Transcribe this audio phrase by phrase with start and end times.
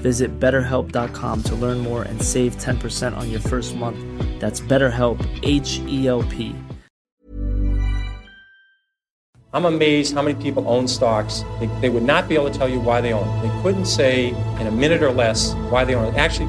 [0.00, 3.98] Visit betterhelp.com to learn more and save 10% on your first month.
[4.40, 6.54] That's BetterHelp, H E L P.
[9.54, 11.42] I'm amazed how many people own stocks.
[11.58, 13.26] They, they would not be able to tell you why they own.
[13.42, 14.28] They couldn't say
[14.60, 16.14] in a minute or less why they own.
[16.16, 16.48] Actually,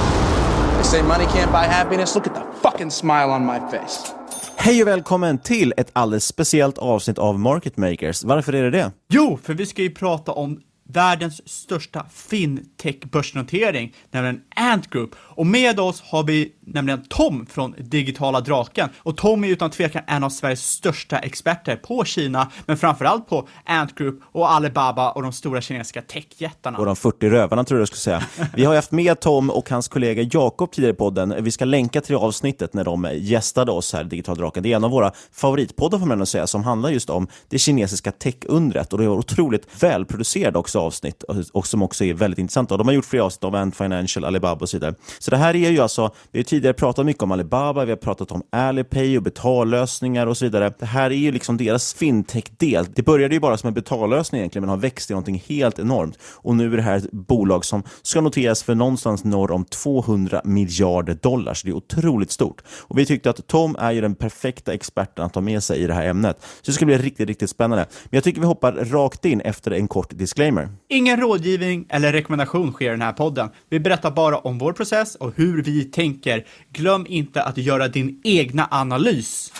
[0.81, 2.15] They say money can't buy happiness.
[2.15, 4.13] Look at the fucking smile on my face.
[4.55, 8.23] Hej och välkommen till ett alldeles speciellt avsnitt av Market Makers.
[8.23, 8.91] Varför är det det?
[9.09, 10.59] Jo, för vi ska ju prata om
[10.89, 15.15] världens största fintech-börsnotering, nämligen Ant Group.
[15.41, 18.89] Och med oss har vi nämligen Tom från Digitala Draken.
[18.97, 23.47] Och Tom är utan tvekan en av Sveriges största experter på Kina, men framförallt på
[23.65, 26.77] Ant Group och Alibaba och de stora kinesiska techjättarna.
[26.77, 28.47] Och de 40 rövarna tror jag du skulle säga.
[28.55, 31.35] Vi har haft med Tom och hans kollega Jakob tidigare i podden.
[31.39, 34.63] Vi ska länka till avsnittet när de gästade oss här i Digital Draken.
[34.63, 38.11] Det är en av våra favoritpoddar får man säga, som handlar just om det kinesiska
[38.11, 38.93] techundret.
[38.93, 41.23] Och det är otroligt välproducerade också avsnitt
[41.53, 42.73] och som också är väldigt intressanta.
[42.73, 44.95] Och de har gjort flera avsnitt om Ant Financial, Alibaba och så vidare.
[45.19, 47.97] Så det här är ju alltså, vi har tidigare pratat mycket om Alibaba, vi har
[47.97, 50.73] pratat om Alipay och betallösningar och så vidare.
[50.79, 52.85] Det här är ju liksom deras fintech-del.
[52.95, 56.17] Det började ju bara som en betallösning egentligen, men har växt till någonting helt enormt.
[56.23, 60.41] Och nu är det här ett bolag som ska noteras för någonstans norr om 200
[60.43, 62.61] miljarder dollar, så det är otroligt stort.
[62.81, 65.87] Och vi tyckte att Tom är ju den perfekta experten att ta med sig i
[65.87, 66.37] det här ämnet.
[66.41, 67.85] Så det ska bli riktigt, riktigt spännande.
[68.03, 70.69] Men jag tycker vi hoppar rakt in efter en kort disclaimer.
[70.89, 73.49] Ingen rådgivning eller rekommendation sker i den här podden.
[73.69, 76.45] Vi berättar bara om vår process och hur vi tänker.
[76.73, 79.51] Glöm inte att göra din egna analys.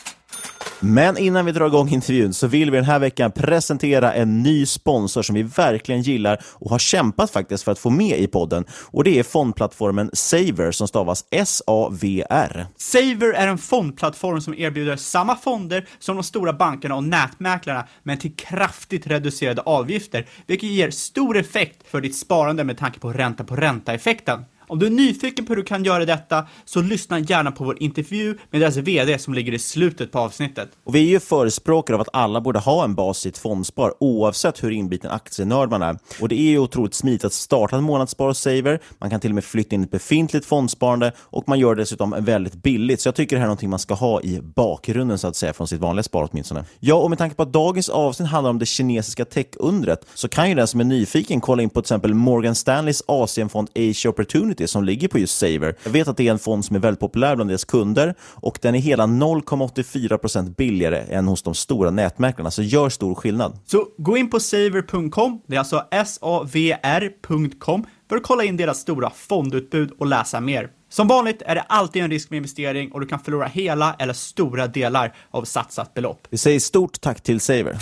[0.83, 4.65] Men innan vi drar igång intervjun så vill vi den här veckan presentera en ny
[4.65, 8.65] sponsor som vi verkligen gillar och har kämpat faktiskt för att få med i podden.
[8.71, 12.65] Och Det är fondplattformen Saver som stavas S-A-V-R.
[12.77, 18.17] Saver är en fondplattform som erbjuder samma fonder som de stora bankerna och nätmäklarna, men
[18.17, 23.43] till kraftigt reducerade avgifter, vilket ger stor effekt för ditt sparande med tanke på ränta
[23.43, 24.45] på ränta-effekten.
[24.71, 27.83] Om du är nyfiken på hur du kan göra detta, så lyssna gärna på vår
[27.83, 30.69] intervju med deras VD som ligger i slutet på avsnittet.
[30.83, 33.93] Och vi är ju förespråkare av att alla borde ha en bas i ett fondspar,
[33.99, 35.97] oavsett hur inbiten aktienörd man är.
[36.21, 38.79] Och det är ju otroligt smidigt att starta en månadsspar hos Saver.
[38.99, 42.15] Man kan till och med flytta in ett befintligt fondsparande och man gör det dessutom
[42.19, 43.01] väldigt billigt.
[43.01, 45.53] Så jag tycker det här är någonting man ska ha i bakgrunden så att säga,
[45.53, 46.65] från sitt vanliga spar åtminstone.
[46.79, 50.49] Ja, och med tanke på att dagens avsnitt handlar om det kinesiska techundret så kan
[50.49, 54.60] ju den som är nyfiken kolla in på till exempel Morgan Stanleys Asienfond Asia Opportunity
[54.61, 55.75] community som ligger på just Saver.
[55.83, 58.59] Jag vet att det är en fond som är väldigt populär bland deras kunder och
[58.61, 63.59] den är hela 0,84% billigare än hos de stora nätmäklarna, så gör stor skillnad.
[63.65, 69.09] Så gå in på saver.com, det är alltså S-A-V-R.com, för att kolla in deras stora
[69.09, 70.69] fondutbud och läsa mer.
[70.89, 74.13] Som vanligt är det alltid en risk med investering och du kan förlora hela eller
[74.13, 76.27] stora delar av satsat belopp.
[76.29, 77.77] Vi säger stort tack till Saver.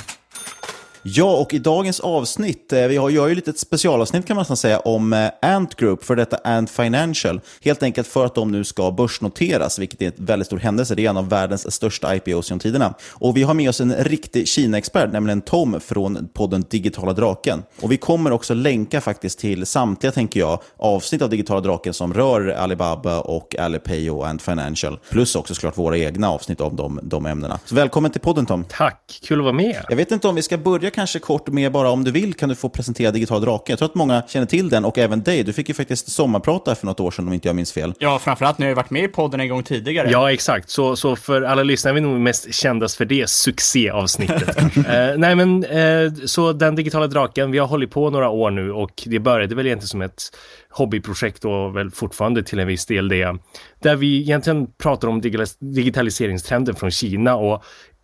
[1.16, 4.42] Ja, och i dagens avsnitt, eh, vi har, gör ju lite ett specialavsnitt kan man
[4.42, 7.42] nästan säga om eh, Ant Group, för detta Ant Financial.
[7.62, 10.96] Helt enkelt för att de nu ska börsnoteras, vilket är en väldigt stor händelse.
[10.96, 12.94] Det är en av världens största IPOs genom tiderna.
[13.10, 17.64] Och vi har med oss en riktig Kina-expert, nämligen Tom från podden Digitala Draken.
[17.82, 22.14] Och vi kommer också länka faktiskt till samtliga, tänker jag, avsnitt av Digitala Draken som
[22.14, 25.00] rör Alibaba och Alipay och Ant Financial.
[25.10, 27.60] Plus också såklart våra egna avsnitt av de, de ämnena.
[27.66, 28.66] Så välkommen till podden Tom.
[28.70, 29.86] Tack, kul att vara med.
[29.90, 32.50] Jag vet inte om vi ska börja kanske kort med bara om du vill kan
[32.50, 33.72] du få presentera Digital Drake.
[33.72, 35.44] Jag tror att många känner till den och även dig.
[35.44, 37.94] Du fick ju faktiskt sommarprata för något år sedan om inte jag minns fel.
[38.00, 40.10] Ja, framförallt när jag varit med i podden en gång tidigare.
[40.12, 40.70] Ja, exakt.
[40.70, 44.58] Så, så för alla lyssnare är vi nog mest kändast för det succéavsnittet.
[44.78, 48.72] eh, nej, men eh, så den digitala draken, vi har hållit på några år nu
[48.72, 50.24] och det började väl egentligen som ett
[50.70, 53.38] hobbyprojekt och väl fortfarande till en viss del det.
[53.82, 55.22] Där vi egentligen pratar om
[55.60, 57.64] digitaliseringstrenden från Kina och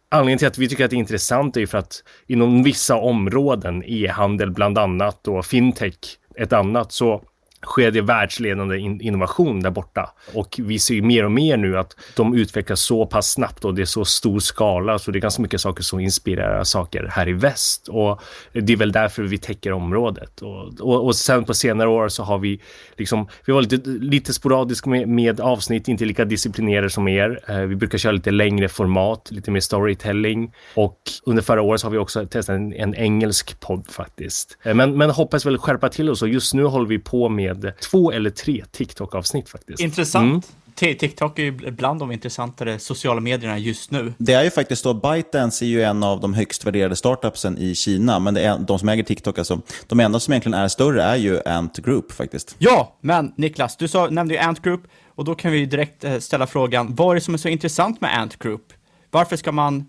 [0.09, 2.95] Anledningen till att vi tycker att det är intressant är ju för att inom vissa
[2.95, 7.23] områden, e-handel bland annat och fintech ett annat, så
[7.65, 10.11] sker det världsledande in innovation där borta.
[10.33, 13.75] Och vi ser ju mer och mer nu att de utvecklas så pass snabbt och
[13.75, 17.29] det är så stor skala så det är ganska mycket saker som inspirerar saker här
[17.29, 17.87] i väst.
[17.87, 18.21] Och
[18.53, 20.41] det är väl därför vi täcker området.
[20.41, 22.61] Och, och, och sen på senare år så har vi
[22.97, 27.39] liksom, vi var lite, lite sporadiska med, med, avsnitt, inte lika disciplinerade som er.
[27.47, 30.53] Eh, vi brukar köra lite längre format, lite mer storytelling.
[30.75, 34.57] Och under förra året så har vi också testat en, en engelsk podd faktiskt.
[34.63, 37.54] Eh, men, men hoppas väl skärpa till oss och just nu håller vi på med
[37.63, 39.79] med två eller tre TikTok-avsnitt faktiskt.
[39.79, 40.45] Intressant.
[40.77, 40.95] Mm.
[40.97, 44.13] TikTok är ju bland de intressantare sociala medierna just nu.
[44.17, 47.75] Det är ju faktiskt så, ByteDance är ju en av de högst värderade startupsen i
[47.75, 51.03] Kina, men det är de som äger TikTok, alltså, de enda som egentligen är större
[51.03, 52.55] är ju Ant Group faktiskt.
[52.59, 54.81] Ja, men Niklas, du sa, nämnde ju Ant Group,
[55.15, 58.01] och då kan vi direkt eh, ställa frågan, vad är det som är så intressant
[58.01, 58.73] med Ant Group?
[59.11, 59.85] Varför ska man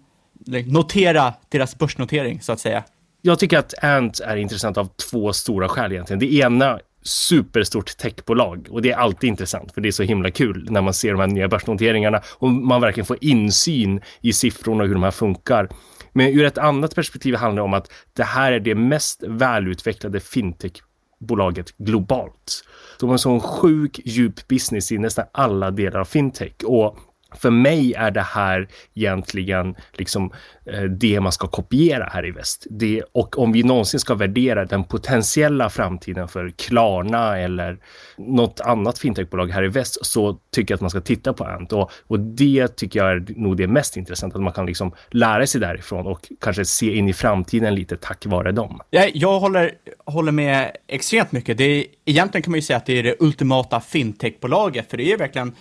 [0.66, 2.84] notera deras börsnotering, så att säga?
[3.22, 6.20] Jag tycker att Ant är intressant av två stora skäl egentligen.
[6.20, 10.66] Det ena superstort techbolag och det är alltid intressant för det är så himla kul
[10.70, 14.88] när man ser de här nya börsnoteringarna och man verkligen får insyn i siffrorna och
[14.88, 15.68] hur de här funkar.
[16.12, 20.20] Men ur ett annat perspektiv handlar det om att det här är det mest välutvecklade
[20.20, 22.64] fintechbolaget globalt.
[23.00, 26.98] De har en sån sjuk djup business i nästan alla delar av fintech och
[27.34, 30.32] för mig är det här egentligen liksom
[30.64, 32.66] eh, det man ska kopiera här i väst.
[32.70, 37.78] Det, och om vi någonsin ska värdera den potentiella framtiden för Klarna eller
[38.16, 41.72] något annat fintechbolag här i väst så tycker jag att man ska titta på Ant.
[41.72, 45.46] Och, och det tycker jag är nog det mest intressanta, att man kan liksom lära
[45.46, 48.80] sig därifrån och kanske se in i framtiden lite tack vare dem.
[48.90, 49.72] Jag, jag håller,
[50.04, 51.58] håller med extremt mycket.
[51.58, 55.12] Det är, egentligen kan man ju säga att det är det ultimata fintechbolaget, för det
[55.12, 55.54] är verkligen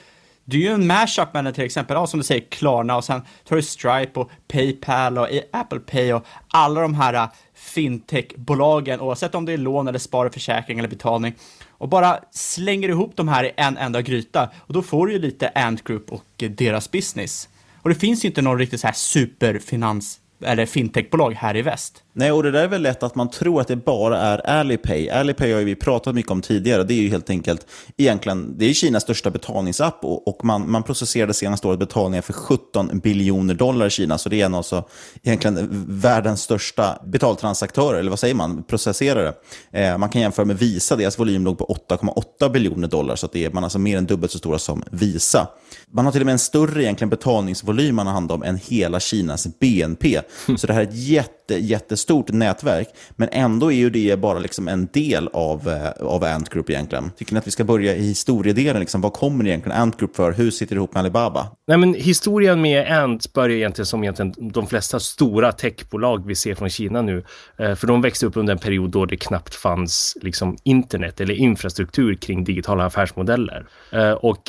[0.46, 3.22] det är ju en mashup mellan till exempel, ja, som du säger, Klarna och sen
[3.44, 9.36] tar du Stripe och Paypal och Apple Pay och alla de här äh, fintechbolagen, oavsett
[9.36, 11.34] om det är lån eller spar, försäkring eller betalning,
[11.70, 14.50] och bara slänger ihop de här i en enda gryta.
[14.58, 17.50] Och då får du ju lite Ant Group och äh, deras business.
[17.82, 22.04] Och det finns ju inte någon riktigt så här superfinans eller fintechbolag här i väst.
[22.14, 25.10] Nej, och det där är väl lätt att man tror att det bara är Alipay.
[25.10, 26.84] Alipay har ju vi pratat mycket om tidigare.
[26.84, 30.84] Det är ju helt enkelt egentligen, det är Kinas största betalningsapp och, och man, man
[30.84, 34.18] processerade senaste året betalningar för 17 biljoner dollar i Kina.
[34.18, 34.84] Så det är en alltså
[35.24, 39.34] egentligen världens största betaltransaktörer, eller vad säger man, processerare.
[39.72, 43.32] Eh, man kan jämföra med Visa, deras volym låg på 8,8 biljoner dollar, så att
[43.32, 45.48] det är man alltså mer än dubbelt så stora som Visa.
[45.92, 49.00] Man har till och med en större egentligen betalningsvolym man har hand om än hela
[49.00, 50.22] Kinas BNP.
[50.58, 54.68] Så det här är ett jätte, jättestort nätverk, men ändå är ju det bara liksom
[54.68, 57.12] en del av, eh, av Ant Group egentligen.
[57.18, 58.80] Tycker ni att vi ska börja i historiedelen?
[58.80, 60.32] Liksom, vad kommer egentligen Ant Group för?
[60.32, 61.48] Hur sitter det ihop med Alibaba?
[61.68, 66.56] Nej, men historien med Ant börjar egentligen som egentligen de flesta stora techbolag vi ser
[66.56, 67.24] från Kina nu.
[67.58, 71.34] Eh, för de växte upp under en period då det knappt fanns liksom, internet eller
[71.34, 73.66] infrastruktur kring digitala affärsmodeller.
[73.92, 74.44] Eh, och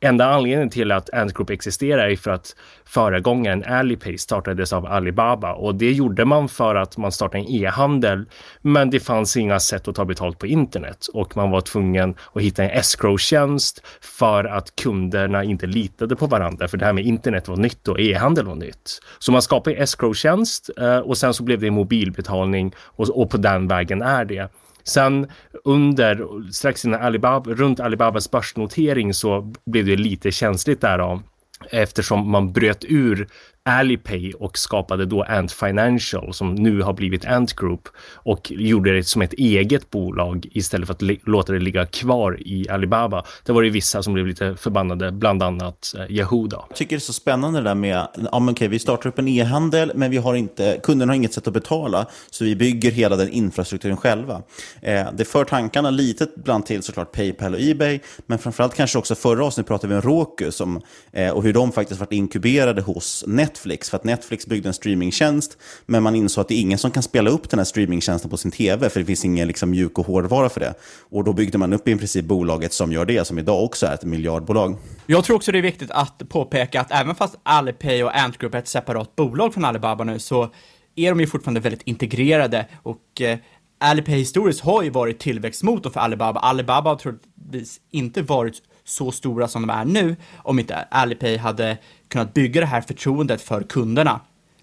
[0.00, 5.52] enda anledningen till att Ant Group existerar är för att föregångaren Alipay startades av Alibaba
[5.52, 8.24] och det gjorde man för att man startade en e-handel.
[8.62, 12.42] Men det fanns inga sätt att ta betalt på internet och man var tvungen att
[12.42, 16.68] hitta en escrow-tjänst för att kunderna inte litade på varandra.
[16.68, 19.00] För det här med internet var nytt och e-handel var nytt.
[19.18, 24.02] Så man skapade escrow-tjänst eh, och sen så blev det mobilbetalning och, på den vägen
[24.02, 24.48] är det.
[24.84, 25.28] Sen
[25.64, 31.22] under, strax innan Alibaba, runt Alibabas börsnotering så blev det lite känsligt därav
[31.70, 33.28] eftersom man bröt ur
[33.64, 39.04] Alipay och skapade då Ant Financial som nu har blivit Ant Group och gjorde det
[39.04, 43.24] som ett eget bolag istället för att låta det ligga kvar i Alibaba.
[43.44, 46.46] Det var det vissa som blev lite förbannade, bland annat eh, Yahoo.
[46.46, 46.64] Då.
[46.68, 49.18] Jag tycker det är så spännande det där med, ja men okej, vi startar upp
[49.18, 52.90] en e-handel, men vi har inte, kunden har inget sätt att betala, så vi bygger
[52.90, 54.42] hela den infrastrukturen själva.
[54.80, 59.14] Eh, det för tankarna lite bland till såklart Paypal och Ebay, men framförallt kanske också
[59.14, 60.80] förra avsnittet pratade vi om Roku som,
[61.12, 64.74] eh, och hur de faktiskt varit inkuberade hos Net Netflix, för att Netflix byggde en
[64.74, 68.30] streamingtjänst, men man insåg att det är ingen som kan spela upp den här streamingtjänsten
[68.30, 70.74] på sin tv, för det finns ingen liksom, mjuk och hårdvara för det.
[71.10, 73.94] Och då byggde man upp i princip bolaget som gör det, som idag också är
[73.94, 74.76] ett miljardbolag.
[75.06, 78.54] Jag tror också det är viktigt att påpeka att även fast Alipay och Ant Group
[78.54, 80.50] är ett separat bolag från Alibaba nu, så
[80.96, 83.38] är de ju fortfarande väldigt integrerade och eh,
[83.80, 86.40] Alipay historiskt har ju varit tillväxtmotor för Alibaba.
[86.40, 91.78] Alibaba har troligtvis inte varit så stora som de är nu om inte Alipay hade
[92.12, 94.20] kunnat bygga det här förtroendet för kunderna.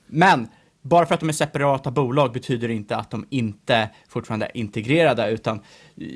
[0.07, 0.47] Men
[0.81, 4.57] bara för att de är separata bolag betyder det inte att de inte fortfarande är
[4.57, 5.59] integrerade, utan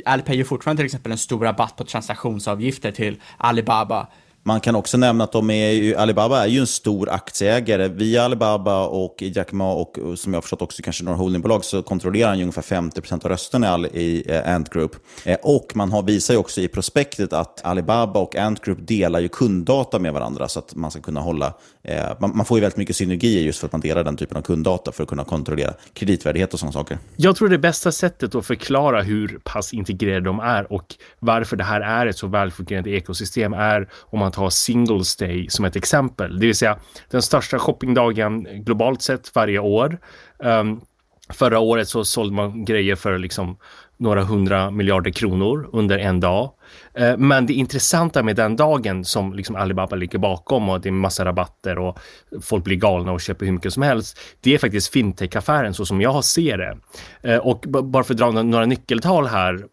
[0.05, 4.07] Alipay ger fortfarande till exempel en stor rabatt på transaktionsavgifter till Alibaba
[4.45, 7.87] man kan också nämna att de är, Alibaba är ju en stor aktieägare.
[7.87, 11.83] Via Alibaba och Jack Ma och som jag har förstått också kanske några holdingbolag så
[11.83, 14.91] kontrollerar han ju ungefär 50% av rösterna i eh, Ant Group.
[15.25, 19.19] Eh, och man har, visar ju också i prospektet att Alibaba och Ant Group delar
[19.19, 22.77] ju kunddata med varandra så att man ska kunna hålla, eh, man, får ju väldigt
[22.77, 25.73] mycket synergier just för att man delar den typen av kunddata för att kunna kontrollera
[25.93, 26.97] kreditvärdighet och sådana saker.
[27.15, 31.63] Jag tror det bästa sättet att förklara hur pass integrerade de är och varför det
[31.63, 36.39] här är ett så välfungerande ekosystem är om man tar Singles Day som ett exempel,
[36.39, 39.99] det vill säga den största shoppingdagen globalt sett varje år.
[40.39, 40.81] Um,
[41.29, 43.57] förra året så sålde man grejer för liksom
[43.97, 46.51] några hundra miljarder kronor under en dag.
[46.93, 50.91] Ehm, men det intressanta med den dagen som liksom Alibaba ligger bakom och det är
[50.91, 51.99] massa rabatter och
[52.41, 54.19] folk blir galna och köper hur mycket som helst.
[54.41, 56.77] Det är faktiskt fintech-affären så som jag ser det.
[57.21, 59.65] Ehm, och bara för att dra några nyckeltal här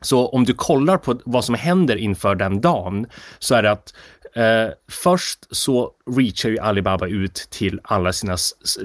[0.00, 3.06] så om du kollar på vad som händer inför den dagen
[3.38, 3.92] så är det att
[4.36, 8.36] Eh, först så reachar ju Alibaba ut till alla sina,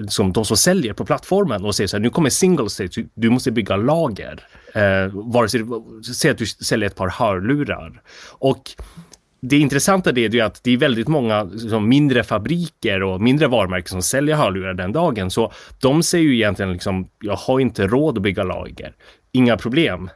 [0.10, 3.30] som de som säljer på plattformen och säger så här, nu kommer single stage, du
[3.30, 4.39] måste bygga lager.
[4.74, 5.62] Eh, vare sig,
[6.15, 8.01] säg att du säljer ett par hörlurar.
[8.30, 8.72] Och
[9.41, 13.89] det intressanta är ju att det är väldigt många liksom, mindre fabriker och mindre varumärken
[13.89, 15.32] som säljer hörlurar den dagen.
[15.32, 15.51] Så
[15.82, 18.96] de säger ju egentligen liksom, jag har inte råd att bygga lager.
[19.32, 20.10] Inga problem.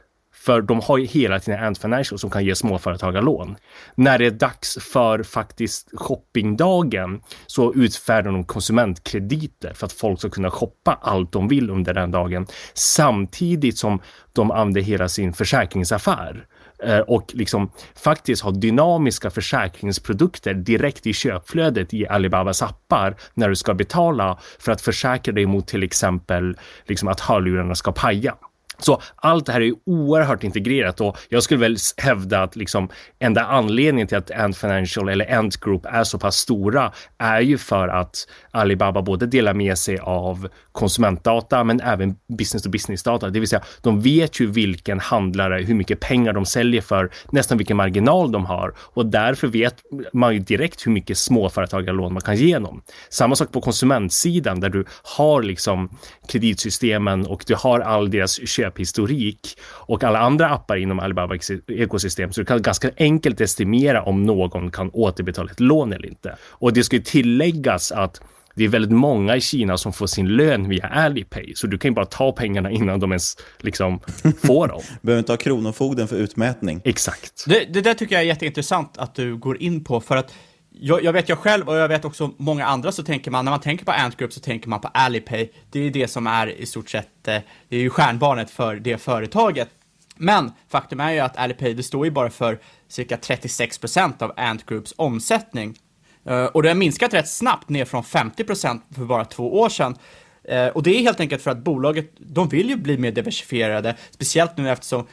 [0.46, 3.56] För de har ju hela tiden Ant Financial som kan ge småföretagarlån.
[3.94, 10.30] När det är dags för faktiskt shoppingdagen så utfärdar de konsumentkrediter för att folk ska
[10.30, 12.46] kunna shoppa allt de vill under den dagen.
[12.74, 14.00] Samtidigt som
[14.32, 16.46] de använder hela sin försäkringsaffär
[16.82, 23.56] eh, och liksom faktiskt ha dynamiska försäkringsprodukter direkt i köpflödet i Alibabas appar när du
[23.56, 28.36] ska betala för att försäkra dig mot till exempel liksom att hörlurarna ska paja.
[28.78, 33.44] Så allt det här är oerhört integrerat och jag skulle väl hävda att liksom enda
[33.44, 37.88] anledningen till att Ant Financial eller Ant Group är så pass stora är ju för
[37.88, 43.30] att Alibaba både delar med sig av konsumentdata men även business to business data.
[43.30, 47.58] Det vill säga, de vet ju vilken handlare, hur mycket pengar de säljer för, nästan
[47.58, 49.74] vilken marginal de har och därför vet
[50.12, 52.82] man ju direkt hur mycket småföretagarlån man kan ge dem.
[53.08, 54.84] Samma sak på konsumentsidan där du
[55.16, 61.00] har liksom kreditsystemen och du har all deras köp köphistorik och alla andra appar inom
[61.00, 62.32] Alibabas ekosystem.
[62.32, 66.36] Så du kan ganska enkelt estimera om någon kan återbetala ett lån eller inte.
[66.42, 68.20] Och det ska ju tilläggas att
[68.56, 71.90] det är väldigt många i Kina som får sin lön via Alipay, så du kan
[71.90, 74.00] ju bara ta pengarna innan de ens liksom
[74.44, 74.82] får dem.
[75.02, 76.80] Behöver inte ha Kronofogden för utmätning.
[76.84, 77.44] Exakt.
[77.46, 80.32] Det, det där tycker jag är jätteintressant att du går in på, för att
[80.80, 83.52] jag, jag, vet jag själv och jag vet också många andra så tänker man, när
[83.52, 85.50] man tänker på Ant Group så tänker man på Alipay.
[85.70, 88.98] Det är det som är i stort sett, eh, det är ju stjärnbarnet för det
[88.98, 89.68] företaget.
[90.16, 94.66] Men faktum är ju att Alipay, det står ju bara för cirka 36% av Ant
[94.66, 95.78] Groups omsättning.
[96.24, 99.96] Eh, och det har minskat rätt snabbt ner från 50% för bara två år sedan.
[100.44, 103.96] Eh, och det är helt enkelt för att bolaget, de vill ju bli mer diversifierade,
[104.10, 105.06] speciellt nu eftersom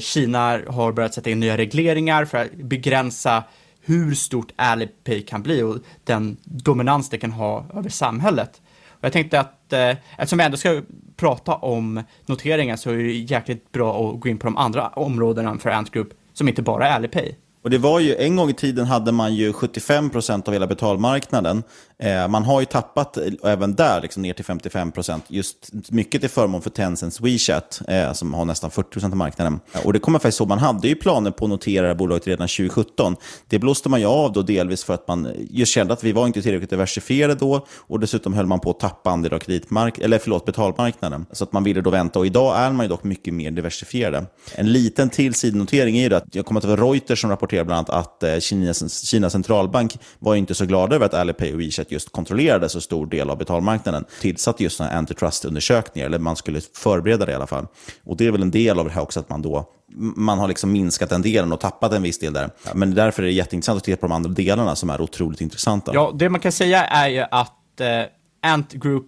[0.00, 3.44] Kina har börjat sätta in nya regleringar för att begränsa
[3.88, 8.62] hur stort Alipay kan bli och den dominans det kan ha över samhället.
[8.88, 10.82] Och jag tänkte att eh, eftersom vi ändå ska
[11.16, 15.58] prata om noteringar så är det jäkligt bra att gå in på de andra områdena
[15.58, 17.34] för Ant Group som inte bara är Alipay.
[17.62, 21.62] Och det var ju, en gång i tiden hade man ju 75% av hela betalmarknaden.
[22.02, 26.20] Eh, man har ju tappat eh, även där liksom ner till 55 procent, just mycket
[26.20, 29.60] till förmån för Tencents WeChat, eh, som har nästan 40 procent av marknaden.
[29.72, 31.94] Eh, och det kommer faktiskt så, man hade ju planer på att notera det här
[31.94, 33.16] bolaget redan 2017.
[33.48, 36.26] Det blåste man ju av då delvis för att man just kände att vi var
[36.26, 40.18] inte tillräckligt diversifierade då och dessutom höll man på att tappa andel av kreditmark eller
[40.18, 41.26] förlåt, betalmarknaden.
[41.32, 44.26] Så att man ville då vänta och idag är man ju dock mycket mer diversifierade.
[44.54, 47.90] En liten till sidnotering är ju att jag kommer att vara Reuters som rapporterar bland
[47.90, 51.87] annat att eh, Kinas, Kinas centralbank var inte så glada över att Alipay och WeChat
[51.92, 54.04] just kontrollerade så stor del av betalmarknaden.
[54.20, 57.66] Tillsatte just sådana antitrust-undersökningar, eller man skulle förbereda det i alla fall.
[58.04, 60.48] Och det är väl en del av det här också att man då man har
[60.48, 62.50] liksom minskat den delen och tappat en viss del där.
[62.74, 65.90] Men därför är det jätteintressant att titta på de andra delarna som är otroligt intressanta.
[65.94, 69.06] Ja, det man kan säga är ju att eh, Ant Group,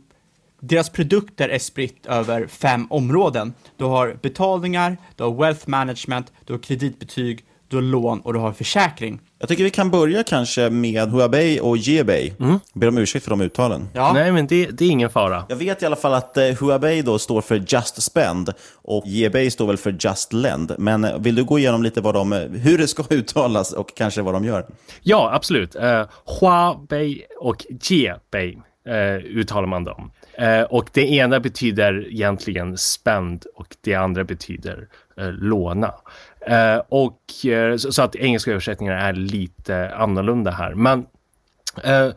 [0.61, 3.55] deras produkter är spritt över fem områden.
[3.77, 8.39] Du har betalningar, du har wealth management, du har kreditbetyg, du har lån och du
[8.39, 9.21] har försäkring.
[9.39, 12.35] Jag tycker vi kan börja kanske med Huawei och Jebei.
[12.41, 12.61] Mm.
[12.75, 13.89] Ber om ursäkt för de uttalen.
[13.93, 14.12] Ja.
[14.12, 15.45] Nej, men det, det, är ingen fara.
[15.49, 19.50] Jag vet i alla fall att eh, Huawei då står för Just Spend och Jebei
[19.50, 20.75] står väl för Just Lend.
[20.79, 24.23] Men eh, vill du gå igenom lite vad de, hur det ska uttalas och kanske
[24.23, 24.67] vad de gör?
[25.03, 25.77] Ja, absolut.
[25.77, 26.05] Uh,
[26.41, 28.59] Huawei och Jebei
[28.89, 30.11] uh, uttalar man dem.
[30.43, 34.89] Uh, och det ena betyder egentligen spend och det andra betyder
[35.21, 35.95] uh, låna.
[36.47, 40.75] Eh, och eh, så, så, att engelska översättningar är lite annorlunda här.
[40.75, 41.06] Men
[41.78, 42.12] Uh,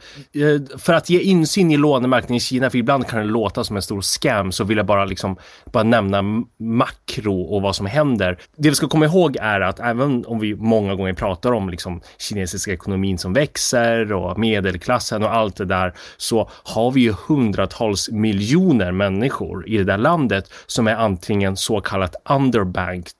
[0.78, 3.82] för att ge insyn i lånemarknaden i Kina, för ibland kan det låta som en
[3.82, 5.38] stor scam, så vill jag bara, liksom,
[5.72, 6.22] bara nämna
[6.60, 8.38] makro och vad som händer.
[8.58, 12.02] Det vi ska komma ihåg är att även om vi många gånger pratar om liksom,
[12.18, 18.10] kinesiska ekonomin som växer och medelklassen och allt det där, så har vi ju hundratals
[18.12, 23.14] miljoner människor i det där landet som är antingen så kallat underbanked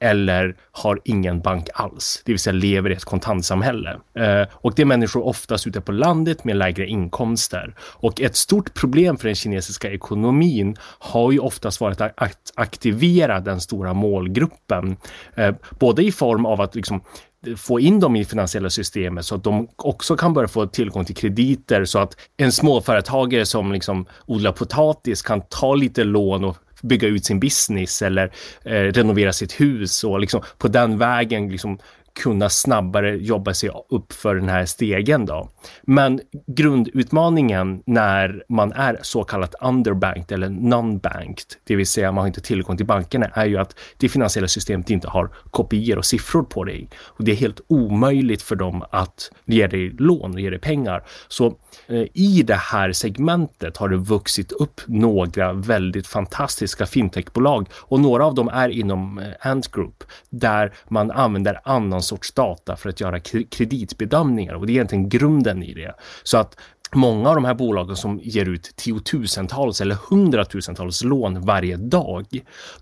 [0.00, 3.90] eller har ingen bank alls, det vill säga lever i ett kontantsamhälle.
[4.14, 7.74] Eh, och det är människor oftast ute på landet med lägre inkomster.
[7.80, 13.60] Och ett stort problem för den kinesiska ekonomin har ju oftast varit att aktivera den
[13.60, 14.96] stora målgruppen,
[15.34, 17.00] eh, både i form av att liksom
[17.46, 21.04] eh, få in dem i finansiella systemet så att de också kan börja få tillgång
[21.04, 26.56] till krediter så att en småföretagare som liksom odlar potatis kan ta lite lån och
[26.82, 28.32] bygga ut sin business eller
[28.64, 31.78] eh, renovera sitt hus och liksom på den vägen liksom
[32.18, 35.48] kunna snabbare jobba sig upp för den här stegen då.
[35.82, 42.26] Men grundutmaningen när man är så kallat underbanked eller non-banked, det vill säga man har
[42.26, 46.42] inte tillgång till bankerna, är ju att det finansiella systemet inte har kopior och siffror
[46.42, 46.88] på dig.
[47.00, 51.04] Och det är helt omöjligt för dem att ge dig lån och ge dig pengar.
[51.28, 51.46] Så
[51.86, 58.26] eh, i det här segmentet har det vuxit upp några väldigt fantastiska fintechbolag och några
[58.26, 63.00] av dem är inom eh, Ant Group där man använder annan sorts data för att
[63.00, 65.94] göra kreditbedömningar och det är egentligen grunden i det.
[66.22, 66.56] Så att
[66.94, 72.26] Många av de här bolagen som ger ut tiotusentals eller hundratusentals lån varje dag,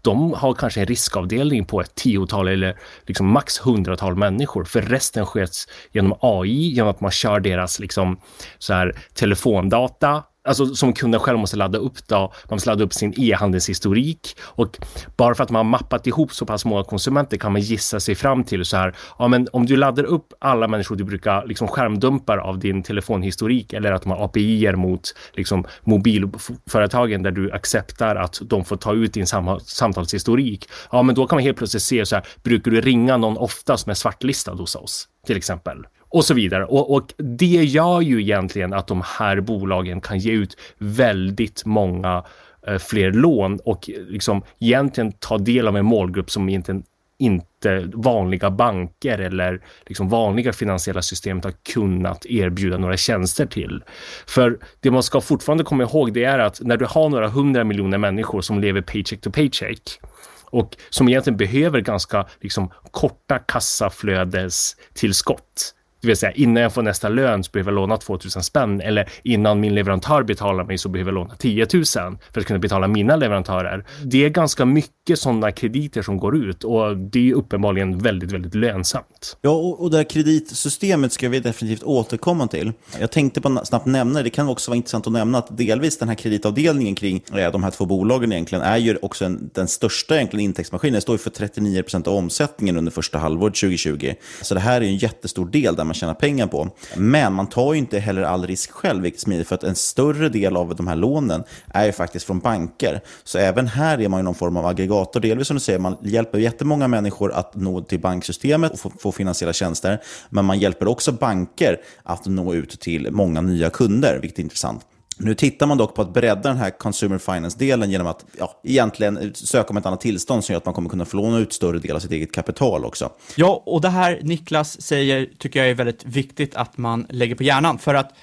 [0.03, 5.27] de har kanske en riskavdelning på ett tiotal eller liksom max hundratal människor, för resten
[5.27, 8.21] sköts genom AI, genom att man kör deras liksom
[8.59, 12.17] så här telefondata alltså som kunden själv måste ladda upp då.
[12.19, 14.79] Man måste ladda upp sin e-handelshistorik och
[15.17, 18.15] bara för att man har mappat ihop så pass många konsumenter kan man gissa sig
[18.15, 18.95] fram till så här.
[19.19, 23.73] Ja, men om du laddar upp alla människor du brukar liksom skärmdumpar av din telefonhistorik
[23.73, 29.13] eller att man API mot liksom mobilföretagen där du accepterar att de får ta ut
[29.13, 30.69] din sam samtalshistorik.
[30.93, 32.27] Ja, men då kan man helt plötsligt se så här.
[32.43, 35.87] Brukar du ringa någon ofta som är svartlistad hos oss till exempel?
[36.17, 36.65] Och så vidare.
[36.65, 42.25] Och, och, det gör ju egentligen att de här bolagen kan ge ut väldigt många
[42.67, 46.83] eh, fler lån och liksom egentligen ta del av en målgrupp som inte,
[47.19, 53.83] inte vanliga banker eller liksom vanliga finansiella systemet har kunnat erbjuda några tjänster till.
[54.27, 57.65] För det man ska fortfarande komma ihåg det är att när du har några hundra
[57.65, 60.01] miljoner människor som lever paycheck to paycheck
[60.45, 65.73] och som egentligen behöver ganska liksom, korta kassaflödestillskott
[66.07, 69.09] det vill säga innan jag får nästa lön så behöver jag låna 2000 spänn eller
[69.23, 72.89] innan min leverantör betalar mig så behöver jag låna 10 000 för att kunna betala
[72.89, 73.85] mina leverantörer.
[74.05, 78.55] Det är ganska mycket sådana krediter som går ut och det är uppenbarligen väldigt, väldigt
[78.55, 79.37] lönsamt.
[79.43, 82.73] Ja, och, och det här kreditsystemet ska vi definitivt återkomma till.
[83.01, 86.09] Jag tänkte på snabbt nämna, det kan också vara intressant att nämna att delvis den
[86.09, 90.17] här kreditavdelningen kring ja, de här två bolagen egentligen är ju också en, den största
[90.17, 90.95] egentligen intäktsmaskinen.
[90.95, 94.15] Det står ju för 39 procent av omsättningen under första halvåret 2020.
[94.43, 96.69] Så det här är en jättestor del där man tjänar pengar på.
[96.97, 99.75] Men man tar ju inte heller all risk själv, vilket är smidigt, för att en
[99.75, 103.01] större del av de här lånen är ju faktiskt från banker.
[103.25, 105.21] Så även här är man ju någon form av aggregator.
[105.21, 109.13] Delvis som du säger, man hjälper jättemånga människor att nå till banksystemet och få, få
[109.13, 110.03] finansiella tjänster.
[110.29, 114.87] Men man hjälper också banker att nå ut till många nya kunder, vilket är intressant.
[115.19, 119.35] Nu tittar man dock på att bredda den här consumer finance-delen genom att ja, egentligen
[119.35, 121.79] söka om ett annat tillstånd som gör att man kommer kunna få låna ut större
[121.79, 123.13] del av sitt eget kapital också.
[123.37, 127.43] Ja, och det här Niklas säger tycker jag är väldigt viktigt att man lägger på
[127.43, 127.79] hjärnan.
[127.79, 128.15] För att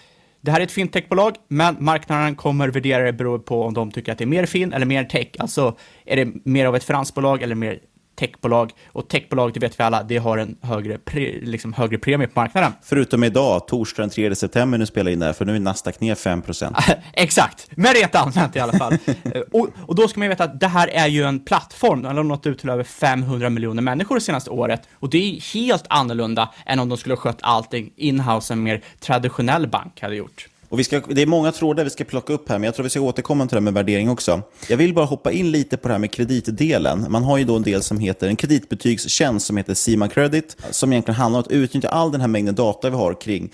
[0.41, 4.11] det här är ett fintechbolag, men marknaden kommer värdera det beroende på om de tycker
[4.11, 5.27] att det är mer fin eller mer tech.
[5.39, 7.79] Alltså, är det mer av ett finansbolag eller mer
[8.15, 8.71] techbolag.
[8.87, 12.39] Och techbolag, det vet vi alla, det har en högre, pre, liksom högre premie på
[12.39, 12.71] marknaden.
[12.83, 16.15] Förutom idag, torsdag den 3 september, nu spelar in där, för nu är Nasdaq ner
[16.15, 16.75] 5%.
[17.13, 18.97] Exakt, men rent allmänt i alla fall.
[19.51, 22.23] och, och, då ska man veta att det här är ju en plattform, den har
[22.23, 24.87] nått ut till över 500 miljoner människor det senaste året.
[24.93, 28.83] Och det är helt annorlunda än om de skulle ha skött allting inhouse, en mer
[28.99, 30.47] traditionell bank hade gjort.
[30.73, 32.83] Och vi ska, det är många trådar vi ska plocka upp här, men jag tror
[32.83, 34.41] vi ska återkomma till det här med värdering också.
[34.69, 37.05] Jag vill bara hoppa in lite på det här med kreditdelen.
[37.09, 40.93] Man har ju då en del som heter en kreditbetygstjänst som heter Sima Credit, som
[40.93, 43.51] egentligen handlar om att utnyttja all den här mängden data vi har kring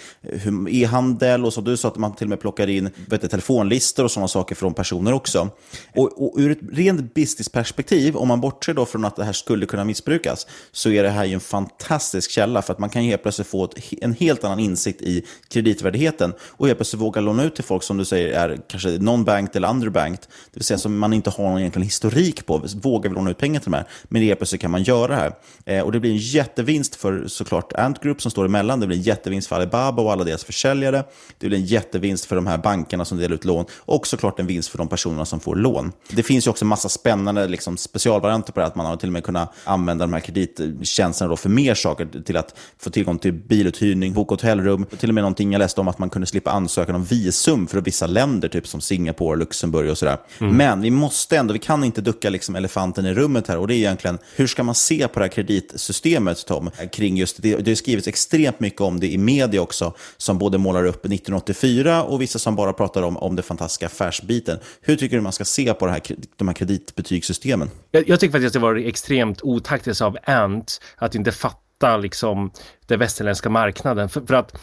[0.70, 1.62] e-handel och så.
[1.62, 4.56] Du sa att man till och med plockar in vet du, telefonlistor och sådana saker
[4.56, 5.50] från personer också.
[5.96, 9.66] Och, och ur ett rent businessperspektiv, om man bortser då från att det här skulle
[9.66, 13.22] kunna missbrukas, så är det här ju en fantastisk källa för att man kan helt
[13.22, 17.56] plötsligt få ett, en helt annan insikt i kreditvärdigheten och helt plötsligt våga låna ut
[17.56, 21.14] till folk som du säger är kanske non-banked eller underbanked, det vill säga som man
[21.14, 24.22] inte har någon egentligen historik på, vågar vi låna ut pengar till de här, men
[24.22, 25.34] det plötsligt kan man göra det här.
[25.66, 28.98] Eh, och det blir en jättevinst för såklart Ant Group som står emellan, det blir
[28.98, 31.04] en jättevinst för Alibaba och alla deras försäljare,
[31.38, 33.66] det blir en jättevinst för de här bankerna som delar ut lån.
[33.76, 35.92] Och såklart en vinst för de personerna som får lån.
[36.10, 39.10] Det finns ju också massa spännande liksom, specialvarianter på det, här, att man har till
[39.10, 43.34] och med kunnat använda de här kredittjänsterna för mer saker, till att få tillgång till
[43.34, 46.96] biluthyrning, boka hotellrum, till och med någonting jag läste om att man kunde slippa ansökan
[47.00, 50.18] om visum för vissa länder, typ som Singapore, Luxemburg och sådär.
[50.40, 50.58] Mm.
[50.58, 53.76] Men vi måste ändå, vi kan inte ducka liksom elefanten i rummet här och det
[53.76, 56.72] är egentligen, hur ska man se på det här kreditsystemet, Tom?
[56.92, 60.58] Kring just det, det har skrivits extremt mycket om det i media också, som både
[60.58, 64.60] målar upp 1984 och vissa som bara pratar om, om det fantastiska affärsbiten.
[64.82, 66.02] Hur tycker du man ska se på det här,
[66.36, 67.70] de här kreditbetygssystemen?
[67.92, 72.52] Jag, jag tycker faktiskt att det var extremt otaktiskt av Ant att inte fatta liksom
[72.88, 74.10] den västerländska marknaden.
[74.10, 74.56] För, för att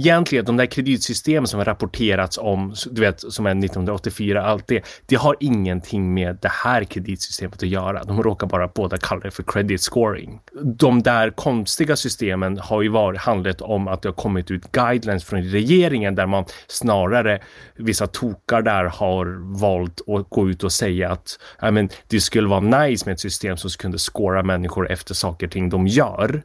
[0.00, 4.84] egentligen de där kreditsystem som har rapporterats om, du vet, som är 1984, allt det,
[5.06, 8.04] det har ingenting med det här kreditsystemet att göra.
[8.04, 10.40] De råkar bara båda kalla det för credit scoring.
[10.64, 15.24] De där konstiga systemen har ju varit, handlat om att det har kommit ut guidelines
[15.24, 17.40] från regeringen där man snarare,
[17.76, 22.48] vissa tokar där har valt att gå ut och säga att I mean, det skulle
[22.48, 26.42] vara nice med ett system som kunde scora människor efter saker och ting de gör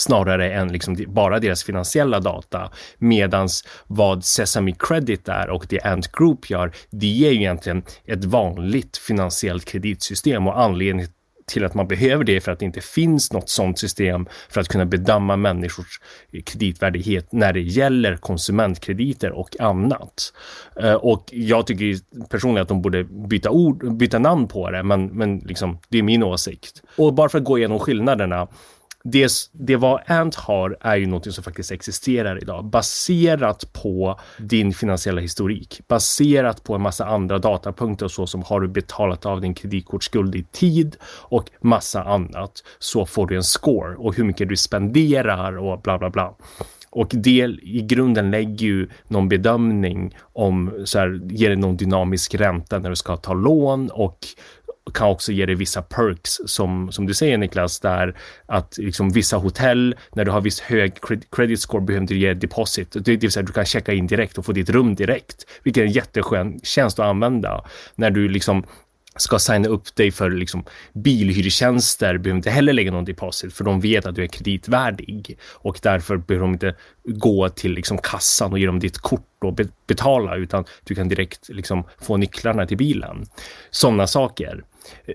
[0.00, 2.70] snarare än liksom bara deras finansiella data.
[2.98, 8.24] Medans vad Sesame Credit är och det Ant Group gör, det är ju egentligen ett
[8.24, 11.08] vanligt finansiellt kreditsystem och anledningen
[11.50, 14.68] till att man behöver det för att det inte finns något sådant system för att
[14.68, 16.00] kunna bedöma människors
[16.44, 20.32] kreditvärdighet när det gäller konsumentkrediter och annat.
[20.80, 25.06] Eh, och jag tycker personligen att de borde byta, ord, byta namn på det, men,
[25.06, 26.82] men liksom, det är min åsikt.
[26.96, 28.48] Och bara för att gå igenom skillnaderna
[29.04, 34.74] det, det vad Ant har är ju någonting som faktiskt existerar idag baserat på din
[34.74, 39.40] finansiella historik, baserat på en massa andra datapunkter och så som har du betalat av
[39.40, 44.48] din kreditkortsskuld i tid och massa annat så får du en score och hur mycket
[44.48, 46.34] du spenderar och bla bla bla.
[46.92, 52.34] Och det i grunden lägger ju någon bedömning om så här, ger det någon dynamisk
[52.34, 54.18] ränta när du ska ta lån och
[54.94, 58.16] kan också ge dig vissa perks som, som du säger Niklas, där
[58.46, 60.92] att liksom vissa hotell, när du har viss hög
[61.30, 62.92] credit score behöver du ge deposit.
[62.92, 65.80] Det, det vill säga du kan checka in direkt och få ditt rum direkt, vilket
[65.80, 67.64] är en jätteskön tjänst att använda.
[67.94, 68.64] När du liksom
[69.16, 73.80] ska signa upp dig för liksom bilhyrtjänster behöver inte heller lägga någon deposit för de
[73.80, 78.58] vet att du är kreditvärdig och därför behöver de inte gå till liksom kassan och
[78.58, 83.26] ge dem ditt kort och betala utan du kan direkt liksom få nycklarna till bilen.
[83.70, 84.64] Sådana saker.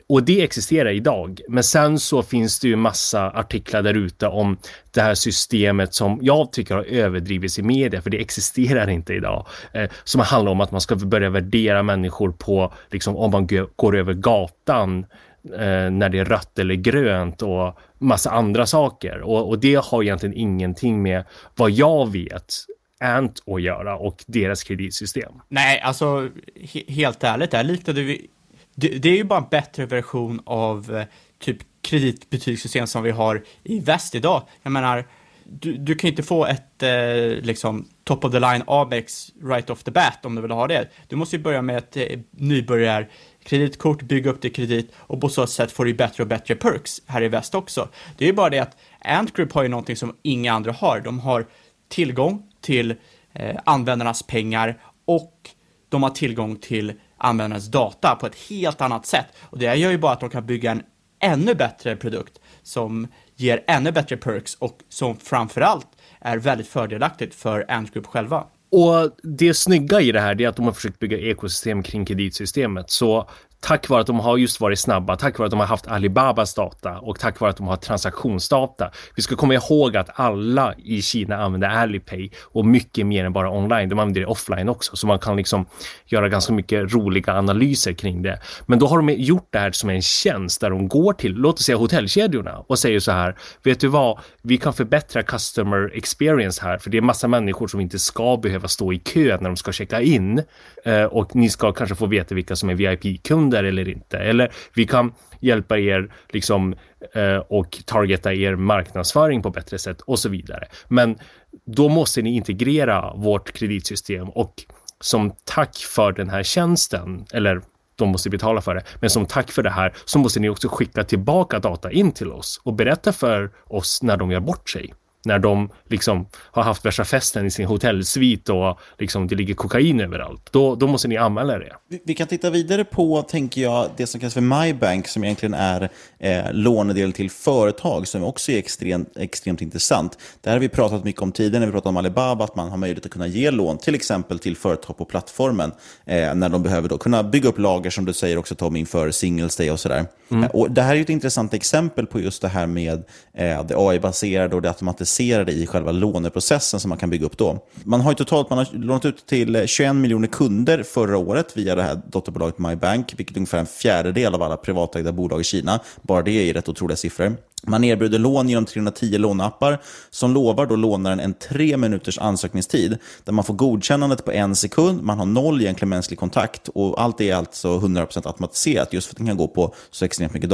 [0.08, 1.42] Och det existerar idag.
[1.50, 4.58] Men sen så finns det ju massa artiklar där ute om
[4.92, 9.48] det här systemet som jag tycker har överdrivits i media, för det existerar inte idag.
[9.74, 13.98] Eh, som handlar om att man ska börja värdera människor på liksom om man går
[13.98, 15.06] över gatan
[15.54, 19.22] eh, när det är rött eller grönt och massa andra saker.
[19.22, 21.24] Och, och det har egentligen ingenting med
[21.56, 22.54] vad jag vet
[23.00, 25.34] Ant att göra och deras kreditsystem.
[25.48, 28.28] Nej, alltså he helt ärligt, där liknade vi
[28.76, 31.06] det, det, är ju bara en bättre version av eh,
[31.40, 34.44] typ kreditbetygssystem som vi har i väst idag.
[34.64, 35.06] Jag menar,
[35.44, 39.84] du, du kan inte få ett eh, liksom top of the line Amex right off
[39.84, 40.90] the bat om du vill ha det.
[41.08, 45.48] Du måste ju börja med ett eh, nybörjarkreditkort, bygga upp det kredit och på så
[45.48, 47.90] sätt får du bättre och bättre perks här i väst också.
[48.18, 51.00] Det är ju bara det att Ant Group har ju någonting som inga andra har.
[51.00, 51.46] De har
[51.90, 52.96] tillgång till
[53.34, 55.50] eh, användarnas pengar och
[55.90, 56.94] de har tillgång till
[57.26, 59.26] användarens data på ett helt annat sätt.
[59.42, 60.84] Och det gör ju bara att de kan bygga en
[61.20, 65.88] ännu bättre produkt som ger ännu bättre perks och som framförallt
[66.22, 68.46] är väldigt fördelaktigt för Ant Group själva.
[68.72, 72.90] Och det snygga i det här är att de har försökt bygga ekosystem kring kreditsystemet.
[72.90, 75.88] Så tack vare att de har just varit snabba, tack vare att de har haft
[75.88, 78.92] Alibabas data och tack vare att de har transaktionsdata.
[79.16, 83.52] Vi ska komma ihåg att alla i Kina använder Alipay och mycket mer än bara
[83.52, 83.90] online.
[83.90, 85.66] De använder det offline också, så man kan liksom
[86.06, 88.40] göra ganska mycket roliga analyser kring det.
[88.66, 91.60] Men då har de gjort det här som en tjänst där de går till, låt
[91.60, 96.64] oss säga hotellkedjorna och säger så här, vet du vad, vi kan förbättra customer experience
[96.64, 99.58] här, för det är massa människor som inte ska behöva stå i kö när de
[99.58, 100.44] ska checka in
[100.86, 104.18] eh, och ni ska kanske få veta vilka som är VIP-kunder kunder eller inte.
[104.18, 106.76] Eller vi kan hjälpa er liksom
[107.14, 110.68] eh, och targeta er marknadsföring på bättre sätt och så vidare.
[110.88, 111.18] Men
[111.66, 114.54] då måste ni integrera vårt kreditsystem och
[115.02, 117.62] som tack för den här tjänsten, eller
[117.98, 118.84] de måste betala för det.
[119.02, 122.32] Men som tack för det här så måste ni också skicka tillbaka data in till
[122.32, 124.94] oss och berätta för oss när de gör bort sig
[125.26, 130.00] när de liksom har haft värsta festen i sin hotellsvit och liksom det ligger kokain
[130.00, 130.50] överallt.
[130.52, 131.76] Då, då måste ni anmäla det.
[131.90, 135.54] Vi, vi kan titta vidare på, tänker jag, det som kallas för MyBank som egentligen
[135.54, 140.18] är eh, lånedel till företag som också är extremt, extremt intressant.
[140.42, 142.70] Det här har vi pratat mycket om tidigare när vi pratade om Alibaba, att man
[142.70, 145.72] har möjlighet att kunna ge lån till exempel till företag på plattformen
[146.06, 149.12] eh, när de behöver då kunna bygga upp lager som du säger också Tom inför
[149.12, 150.06] Singles Day och sådär.
[150.32, 150.44] Mm.
[150.44, 153.76] Eh, och det här är ett intressant exempel på just det här med eh, det
[153.78, 157.60] AI-baserade och det automatiserade placerade i själva låneprocessen som man kan bygga upp då.
[157.84, 161.84] Man har totalt man har lånat ut till 21 miljoner kunder förra året via det
[161.84, 165.80] här dotterbolaget MyBank, vilket är ungefär en fjärdedel av alla privatägda bolag i Kina.
[166.02, 167.38] Bara det är rätt otroliga siffror.
[167.68, 173.34] Man erbjuder lån genom 310 låneappar som lovar då lånaren en tre minuters ansökningstid där
[173.34, 177.36] man får godkännandet på en sekund, man har noll egentligen mänsklig kontakt och allt är
[177.36, 180.50] alltså 100% automatiserat just för att det kan gå på så extremt mycket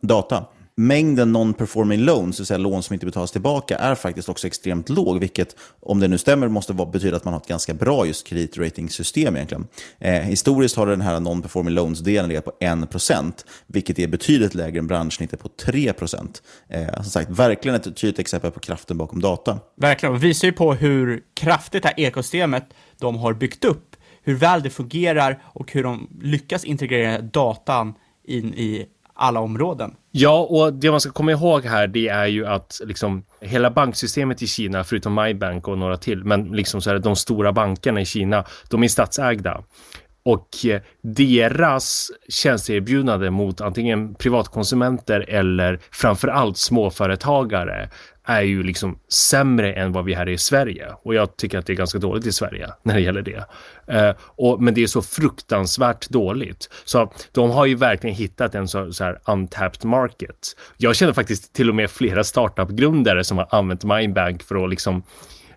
[0.00, 0.44] data
[0.76, 4.88] mängden non-performing loans, det vill säga lån som inte betalas tillbaka, är faktiskt också extremt
[4.88, 8.26] låg, vilket om det nu stämmer måste betyda att man har ett ganska bra just
[8.26, 9.66] kreditratingsystem egentligen.
[9.98, 13.32] Eh, historiskt har den här non-performing loans-delen legat på 1%,
[13.66, 16.42] vilket är betydligt lägre än branschsnittet på 3%.
[16.68, 19.58] Eh, som sagt, verkligen ett tydligt exempel på kraften bakom data.
[19.76, 22.64] Verkligen, och visar ju på hur kraftigt det här ekosystemet
[23.00, 28.54] de har byggt upp, hur väl det fungerar och hur de lyckas integrera datan in
[28.54, 29.94] i alla områden.
[30.10, 34.42] Ja, och det man ska komma ihåg här, det är ju att liksom hela banksystemet
[34.42, 38.04] i Kina, förutom MyBank och några till, men liksom så här, de stora bankerna i
[38.04, 39.62] Kina, de är statsägda.
[40.24, 47.90] Och eh, deras tjänsteerbjudande mot antingen privatkonsumenter eller framförallt småföretagare
[48.24, 50.88] är ju liksom sämre än vad vi här i Sverige.
[51.02, 53.44] Och jag tycker att det är ganska dåligt i Sverige när det gäller det.
[53.86, 56.70] Eh, och, men det är så fruktansvärt dåligt.
[56.84, 60.56] Så de har ju verkligen hittat en så, så här untapped market.
[60.76, 65.02] Jag känner faktiskt till och med flera startup-grundare som har använt Mindbank för att liksom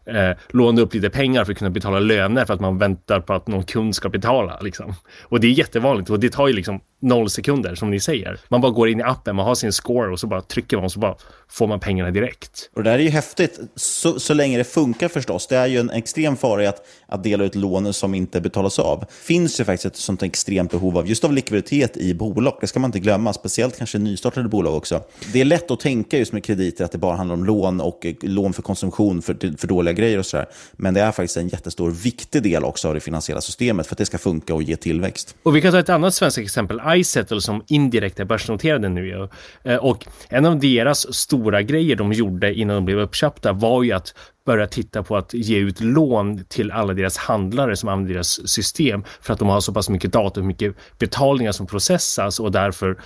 [0.06, 3.34] eh, låna upp lite pengar för att kunna betala löner för att man väntar på
[3.34, 4.60] att någon kund ska betala.
[4.62, 4.94] Liksom.
[5.24, 8.40] Och det är jättevanligt och det tar ju liksom noll sekunder som ni säger.
[8.50, 10.86] Man bara går in i appen, man har sin score och så bara trycker man
[10.86, 11.16] och så bara
[11.50, 12.70] får man pengarna direkt.
[12.76, 15.48] Och det här är ju häftigt, så, så länge det funkar förstås.
[15.48, 18.80] Det är ju en extrem fara i att, att dela ut lån som inte betalas
[18.80, 19.06] av.
[19.10, 22.58] Finns ju faktiskt ett sånt extremt behov av just av likviditet i bolag.
[22.62, 25.02] Det ska man inte glömma, speciellt kanske nystartade bolag också.
[25.34, 28.06] Det är lätt att tänka just med krediter att det bara handlar om lån och
[28.22, 30.46] lån för konsumtion för, för dåliga grejer och sådär.
[30.72, 33.98] Men det är faktiskt en jättestor viktig del också av det finansiella systemet för att
[33.98, 35.36] det ska funka och ge tillväxt.
[35.44, 39.30] Och vi kan ta ett annat svenskt exempel, iSettle som indirekt är börsnoterade nu.
[39.64, 43.92] Eh, och en av deras stora grejer de gjorde innan de blev uppköpta var ju
[43.92, 44.14] att
[44.48, 49.04] börja titta på att ge ut lån till alla deras handlare som använder deras system
[49.22, 52.98] för att de har så pass mycket data och mycket betalningar som processas och därför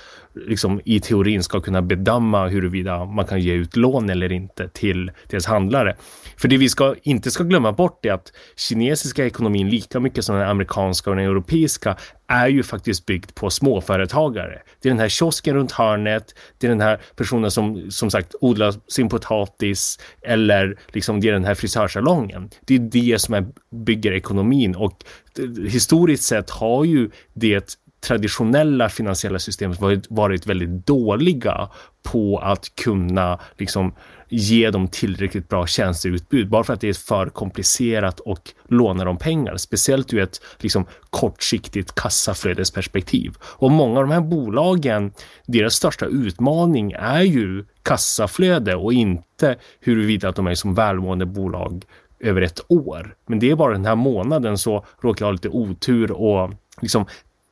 [0.47, 5.11] liksom i teorin ska kunna bedöma huruvida man kan ge ut lån eller inte till
[5.29, 5.95] deras handlare.
[6.37, 10.35] För det vi ska, inte ska glömma bort är att kinesiska ekonomin lika mycket som
[10.35, 11.97] den amerikanska och den europeiska
[12.31, 14.61] är ju faktiskt byggt på småföretagare.
[14.81, 18.35] Det är den här kiosken runt hörnet, det är den här personen som som sagt
[18.41, 22.49] odlar sin potatis eller liksom det är den här frisörsalongen.
[22.65, 23.45] Det är det som är,
[23.85, 25.03] bygger ekonomin och
[25.39, 31.69] eh, historiskt sett har ju det traditionella finansiella systemet varit, varit väldigt dåliga
[32.03, 33.93] på att kunna liksom
[34.29, 39.17] ge dem tillräckligt bra tjänsteutbud bara för att det är för komplicerat och låna dem
[39.17, 43.33] pengar, speciellt ur ett liksom, kortsiktigt kassaflödesperspektiv.
[43.43, 45.11] Och många av de här bolagen,
[45.45, 51.85] deras största utmaning är ju kassaflöde och inte huruvida att de är som välmående bolag
[52.19, 53.15] över ett år.
[53.27, 57.05] Men det är bara den här månaden så råkar jag ha lite otur och liksom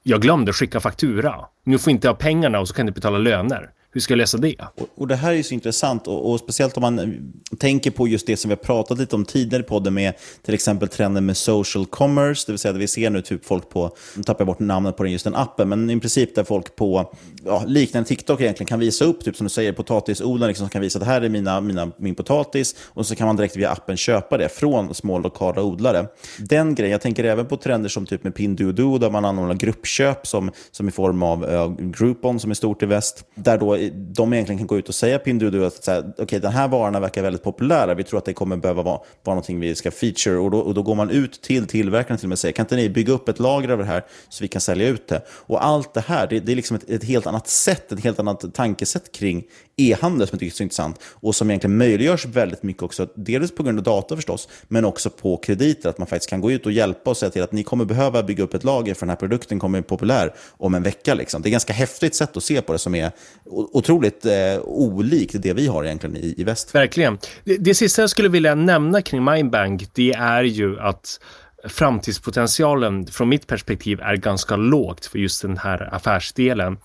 [0.09, 1.35] jag glömde skicka faktura.
[1.65, 3.69] Nu får inte jag pengarna och så kan inte betala löner.
[3.91, 4.55] Hur ska jag lösa det?
[4.75, 8.27] Och, och det här är så intressant, och, och, speciellt om man tänker på just
[8.27, 10.13] det som vi har pratat lite om tidigare i podden med
[10.45, 13.69] till exempel trenden med social commerce, det vill säga det vi ser nu typ folk
[13.69, 16.43] på, nu tappar jag bort namnet på den, just den appen, men i princip där
[16.43, 17.13] folk på
[17.45, 20.81] ja, liknande TikTok egentligen kan visa upp, typ som du säger, potatisodlare liksom, som kan
[20.81, 23.71] visa att det här är mina, mina, min potatis och så kan man direkt via
[23.71, 26.07] appen köpa det från små lokala odlare.
[26.37, 30.27] Den grejen, jag tänker även på trender som typ med Pinduoduo där man anordnar gruppköp
[30.27, 34.33] som, som i form av uh, Groupon som är stort i väst, där då de
[34.33, 37.21] egentligen kan gå ut och säga Pinduoduo att så här, okay, den här varorna verkar
[37.21, 40.51] väldigt populära, vi tror att det kommer behöva vara, vara någonting vi ska feature och
[40.51, 42.75] då, och då går man ut till tillverkaren till och med och säger kan inte
[42.75, 45.21] ni bygga upp ett lager av det här så vi kan sälja ut det?
[45.29, 48.19] Och allt det här, det, det är liksom ett, ett, helt annat sätt, ett helt
[48.19, 49.43] annat tankesätt kring
[49.77, 53.51] e-handel som jag tycker är så intressant och som egentligen möjliggörs väldigt mycket också, delvis
[53.51, 56.65] på grund av data förstås, men också på krediter, att man faktiskt kan gå ut
[56.65, 59.09] och hjälpa och säga till att ni kommer behöva bygga upp ett lager för den
[59.09, 61.13] här produkten kommer bli populär om en vecka.
[61.13, 61.41] Liksom.
[61.41, 63.11] Det är ett ganska häftigt sätt att se på det som är
[63.45, 66.75] otroligt eh, olikt det vi har egentligen i, i väst.
[66.75, 67.17] Verkligen.
[67.43, 71.19] Det, det sista jag skulle vilja nämna kring Mindbank, det är ju att
[71.67, 76.77] framtidspotentialen från mitt perspektiv är ganska lågt för just den här affärsdelen.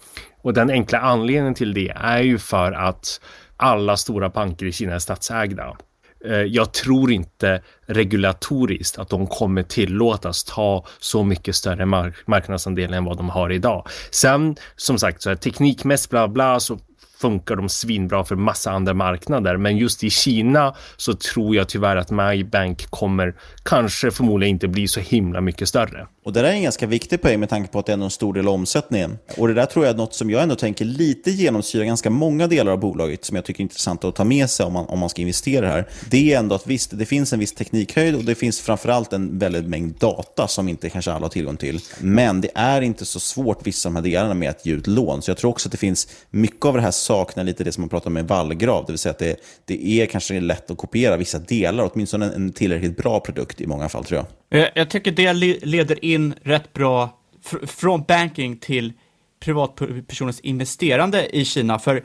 [0.43, 3.21] Och den enkla anledningen till det är ju för att
[3.57, 5.77] alla stora banker i Kina är statsägda.
[6.25, 12.95] Eh, jag tror inte regulatoriskt att de kommer tillåtas ta så mycket större mark marknadsandel
[12.95, 13.89] än vad de har idag.
[14.11, 16.79] Sen som sagt så är teknikmässigt bla bla så
[17.21, 19.57] funkar de svinbra för massa andra marknader.
[19.57, 24.89] Men just i Kina så tror jag tyvärr att MyBank kommer kanske förmodligen inte bli
[24.89, 26.07] så himla mycket större.
[26.25, 28.11] Och det där är en ganska viktig poäng med tanke på att det är en
[28.11, 29.19] stor del av omsättningen.
[29.37, 32.47] Och det där tror jag är något som jag ändå tänker lite genomsyrar ganska många
[32.47, 34.99] delar av bolaget som jag tycker är intressant att ta med sig om man, om
[34.99, 35.89] man ska investera här.
[36.11, 39.39] Det är ändå att visst, det finns en viss teknikhöjd och det finns framförallt en
[39.39, 41.81] väldigt mängd data som inte kanske alla har tillgång till.
[41.99, 44.87] Men det är inte så svårt vissa av de här delarna med att ge ut
[44.87, 45.23] lån.
[45.23, 47.83] Så jag tror också att det finns mycket av det här saknar lite det som
[47.83, 50.79] man pratar om med vallgrav, det vill säga att det, det är kanske lätt att
[50.79, 54.61] kopiera vissa delar, åtminstone en, en tillräckligt bra produkt i många fall tror jag.
[54.61, 55.33] Jag, jag tycker det
[55.67, 58.93] leder in rätt bra fr från banking till
[59.41, 62.05] privatpersoners investerande i Kina, för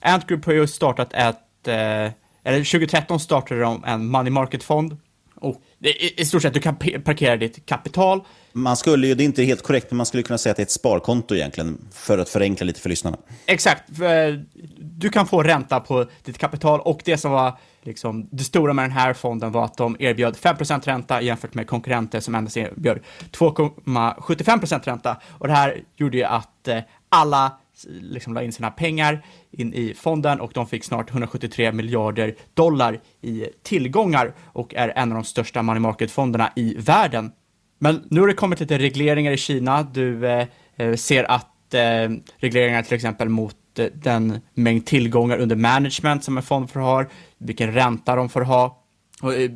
[0.00, 2.12] Ant Group har ju startat ett, eh,
[2.44, 4.96] eller 2013 startade de en money market-fond
[5.40, 8.20] och i, i stort sett du kan parkera ditt kapital
[8.62, 10.60] man skulle ju, det är inte helt korrekt, men man skulle kunna säga att det
[10.60, 13.16] är ett sparkonto egentligen, för att förenkla lite för lyssnarna.
[13.46, 14.00] Exakt.
[14.00, 14.40] Eh,
[14.78, 18.84] du kan få ränta på ditt kapital och det som var liksom, det stora med
[18.84, 23.00] den här fonden var att de erbjöd 5% ränta jämfört med konkurrenter som endast erbjöd
[23.32, 25.16] 2,75% ränta.
[25.28, 27.52] Och det här gjorde ju att eh, alla
[27.86, 33.00] liksom la in sina pengar in i fonden och de fick snart 173 miljarder dollar
[33.20, 37.32] i tillgångar och är en av de största money market-fonderna i världen.
[37.78, 39.82] Men nu har det kommit lite regleringar i Kina.
[39.82, 45.56] Du eh, eh, ser att eh, regleringar till exempel mot eh, den mängd tillgångar under
[45.56, 47.04] management som en fond får ha,
[47.38, 48.84] vilken ränta de får ha.
[49.22, 49.50] Och, eh,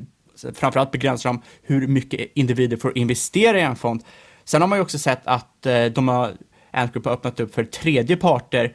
[0.55, 4.05] framförallt begränsar de hur mycket individer får investera i en fond.
[4.45, 6.33] Sen har man ju också sett att eh, de har,
[6.71, 8.75] Antgroup har öppnat upp för tredje parter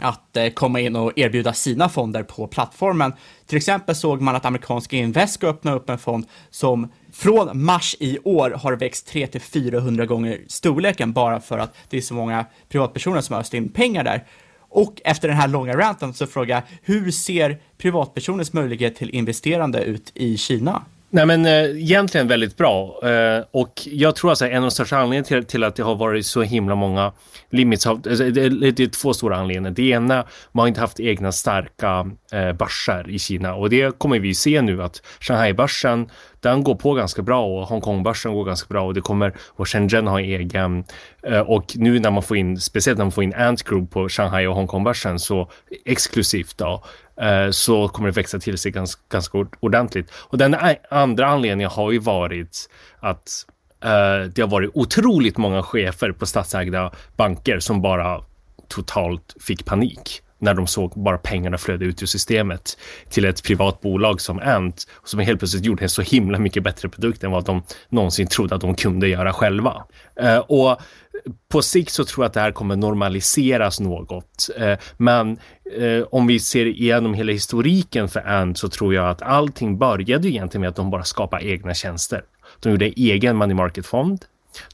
[0.00, 3.12] att eh, komma in och erbjuda sina fonder på plattformen.
[3.46, 8.18] Till exempel såg man att amerikanska Invesco öppnade upp en fond som från mars i
[8.24, 13.20] år har växt 300 400 gånger storleken bara för att det är så många privatpersoner
[13.20, 14.24] som har öst in pengar där.
[14.58, 19.84] Och efter den här långa ranten så frågar jag, hur ser privatpersoners möjlighet till investerande
[19.84, 20.82] ut i Kina?
[21.10, 24.96] Nej men äh, egentligen väldigt bra äh, och jag tror alltså en av de största
[24.96, 27.12] anledningarna till, till, att det har varit så himla många
[27.50, 29.70] limits, alltså, det, det, det, är två stora anledningar.
[29.70, 34.18] Det ena, man har inte haft egna starka Eh, börser i Kina och det kommer
[34.18, 38.82] vi se nu att Shanghai-börsen, den går på ganska bra och Hongkong-börsen går ganska bra
[38.82, 40.84] och det kommer, och Shenzhen har egen
[41.22, 44.08] eh, och nu när man får in, speciellt när man får in Ant Group på
[44.08, 45.50] Shanghai och Hongkong-börsen så
[45.84, 46.84] exklusivt då
[47.20, 50.10] eh, så kommer det växa till sig ganska, ganska ordentligt.
[50.12, 50.56] Och den
[50.90, 53.46] andra anledningen har ju varit att
[54.34, 58.24] det har varit otroligt många chefer på statsägda banker som bara
[58.68, 63.80] totalt fick panik när de såg bara pengarna flöda ut ur systemet till ett privat
[63.80, 67.44] bolag som Ant som helt plötsligt gjorde en så himla mycket bättre produkt än vad
[67.44, 69.84] de någonsin trodde att de kunde göra själva.
[70.20, 70.80] Eh, och
[71.48, 74.50] på sikt så tror jag att det här kommer normaliseras något.
[74.56, 75.38] Eh, men
[75.78, 80.28] eh, om vi ser igenom hela historiken för Ant så tror jag att allting började
[80.28, 82.22] egentligen med att de bara skapade egna tjänster.
[82.60, 84.24] De gjorde egen money market-fond,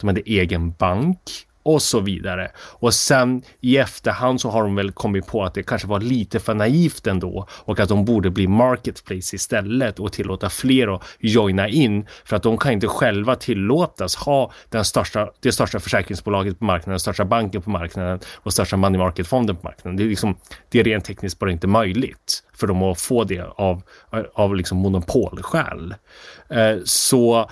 [0.00, 1.18] de hade egen bank
[1.66, 2.50] och så vidare.
[2.58, 6.40] Och sen i efterhand så har de väl kommit på att det kanske var lite
[6.40, 11.68] för naivt ändå och att de borde bli marketplace istället och tillåta fler att joina
[11.68, 16.64] in för att de kan inte själva tillåtas ha den största, det största försäkringsbolaget på
[16.64, 19.96] marknaden, den största banken på marknaden och största money market-fonden på marknaden.
[19.96, 20.36] Det är, liksom,
[20.68, 23.82] det är rent tekniskt bara inte möjligt för dem att få det av,
[24.34, 25.94] av liksom monopolskäl.
[26.50, 27.50] Eh, så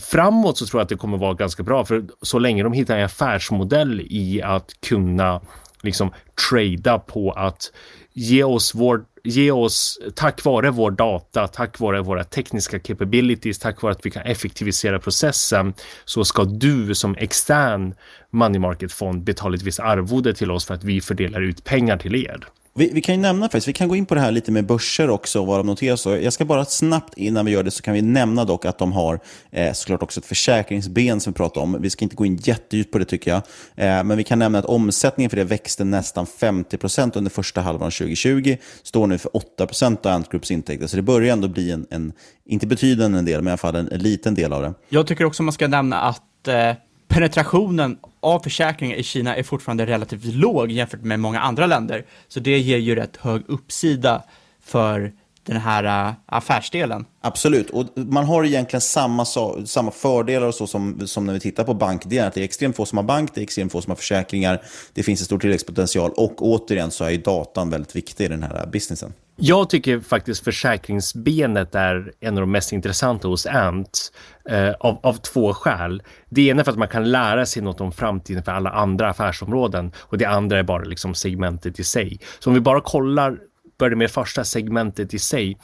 [0.00, 2.96] framåt så tror jag att det kommer vara ganska bra för så länge de hittar
[2.98, 5.40] en affärsmodell i att kunna
[5.82, 6.12] liksom
[6.50, 7.72] trada på att
[8.12, 13.82] ge oss vår ge oss, tack vare vår data, tack vare våra tekniska capabilities, tack
[13.82, 15.74] vare att vi kan effektivisera processen,
[16.04, 17.94] så ska du som extern
[18.30, 22.14] money market-fond betala ett visst arvode till oss för att vi fördelar ut pengar till
[22.14, 22.46] er.
[22.78, 24.66] Vi, vi, kan ju nämna faktiskt, vi kan gå in på det här lite med
[24.66, 26.06] börser också och vad de noteras.
[26.06, 28.92] Jag ska bara snabbt innan vi gör det så kan vi nämna dock att de
[28.92, 29.20] har
[29.50, 31.76] eh, såklart också ett försäkringsben som vi pratar om.
[31.80, 33.42] Vi ska inte gå in jättedjupt på det tycker jag.
[33.74, 37.90] Eh, men vi kan nämna att omsättningen för det växte nästan 50% under första halvan
[37.90, 38.56] 2020.
[38.82, 40.86] Står nu för 8% av Ant Groups intäkter.
[40.86, 42.12] Så det börjar ändå bli en, en
[42.44, 44.74] inte betydande del, men i alla fall en, en liten del av det.
[44.88, 46.72] Jag tycker också man ska nämna att eh
[47.08, 52.06] penetrationen av försäkringar i Kina är fortfarande relativt låg jämfört med många andra länder.
[52.28, 54.22] Så det ger ju rätt hög uppsida
[54.62, 55.12] för
[55.46, 57.04] den här uh, affärsdelen.
[57.20, 59.24] Absolut, och man har egentligen samma,
[59.66, 62.30] samma fördelar och så som, som när vi tittar på bankdelen.
[62.34, 64.62] Det är extremt få som har bank, det är extremt få som har försäkringar,
[64.94, 68.42] det finns en stor tillväxtpotential och återigen så är ju datan väldigt viktig i den
[68.42, 69.12] här businessen.
[69.38, 74.12] Jag tycker faktiskt försäkringsbenet är en av de mest intressanta hos Ant
[74.48, 76.02] eh, av, av två skäl.
[76.28, 79.10] Det ena är för att man kan lära sig något om framtiden för alla andra
[79.10, 82.20] affärsområden och det andra är bara liksom segmentet i sig.
[82.38, 83.38] Så om vi bara kollar,
[83.78, 85.58] börjar med första segmentet i sig.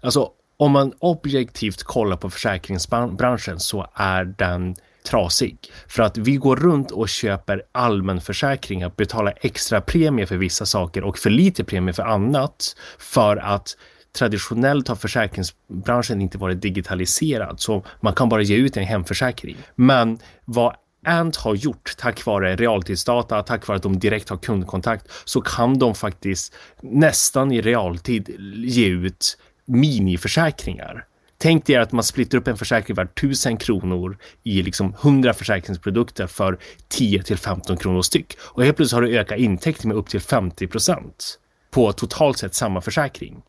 [0.00, 4.76] Alltså om man objektivt kollar på försäkringsbranschen så är den
[5.06, 5.58] trasig.
[5.88, 11.18] För att vi går runt och köper allmänförsäkringar, betalar extra premie för vissa saker och
[11.18, 13.76] för lite premie för annat för att
[14.18, 19.56] traditionellt har försäkringsbranschen inte varit digitaliserad så man kan bara ge ut en hemförsäkring.
[19.74, 20.76] Men vad
[21.06, 25.78] Ant har gjort tack vare realtidsdata, tack vare att de direkt har kundkontakt så kan
[25.78, 31.04] de faktiskt nästan i realtid ge ut miniförsäkringar.
[31.38, 36.26] Tänk dig att man splittar upp en försäkring värd 1000 kronor i liksom 100 försäkringsprodukter
[36.26, 36.58] för
[36.88, 38.36] 10 till 15 kronor styck.
[38.40, 41.38] Och helt plötsligt har du ökat intäkten med upp till 50 procent
[41.70, 43.42] på totalt sett samma försäkring.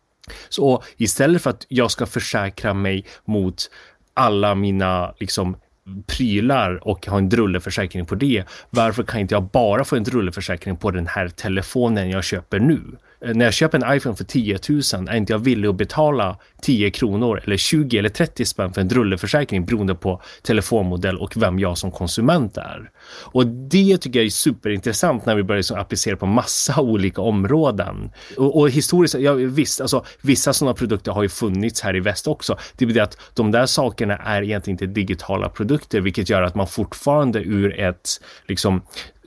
[0.49, 3.69] Så istället för att jag ska försäkra mig mot
[4.13, 5.57] alla mina liksom
[6.07, 8.43] prylar och ha en drulleförsäkring på det.
[8.69, 12.81] Varför kan inte jag bara få en drulleförsäkring på den här telefonen jag köper nu?
[13.21, 16.37] Eh, när jag köper en iPhone för 10 000 är inte jag villig att betala
[16.61, 21.59] 10 kronor eller 20 eller 30 spänn för en drulleförsäkring beroende på telefonmodell och vem
[21.59, 22.89] jag som konsument är.
[23.23, 28.11] Och det tycker jag är superintressant när vi börjar liksom applicera på massa olika områden.
[28.37, 32.27] Och, och historiskt, ja, visst, alltså, vissa sådana produkter har ju funnits här i väst
[32.27, 32.57] också.
[32.77, 36.67] Det betyder att de där sakerna är egentligen inte digitala produkter, vilket gör att man
[36.67, 38.09] fortfarande ur ett
[38.47, 38.81] liksom,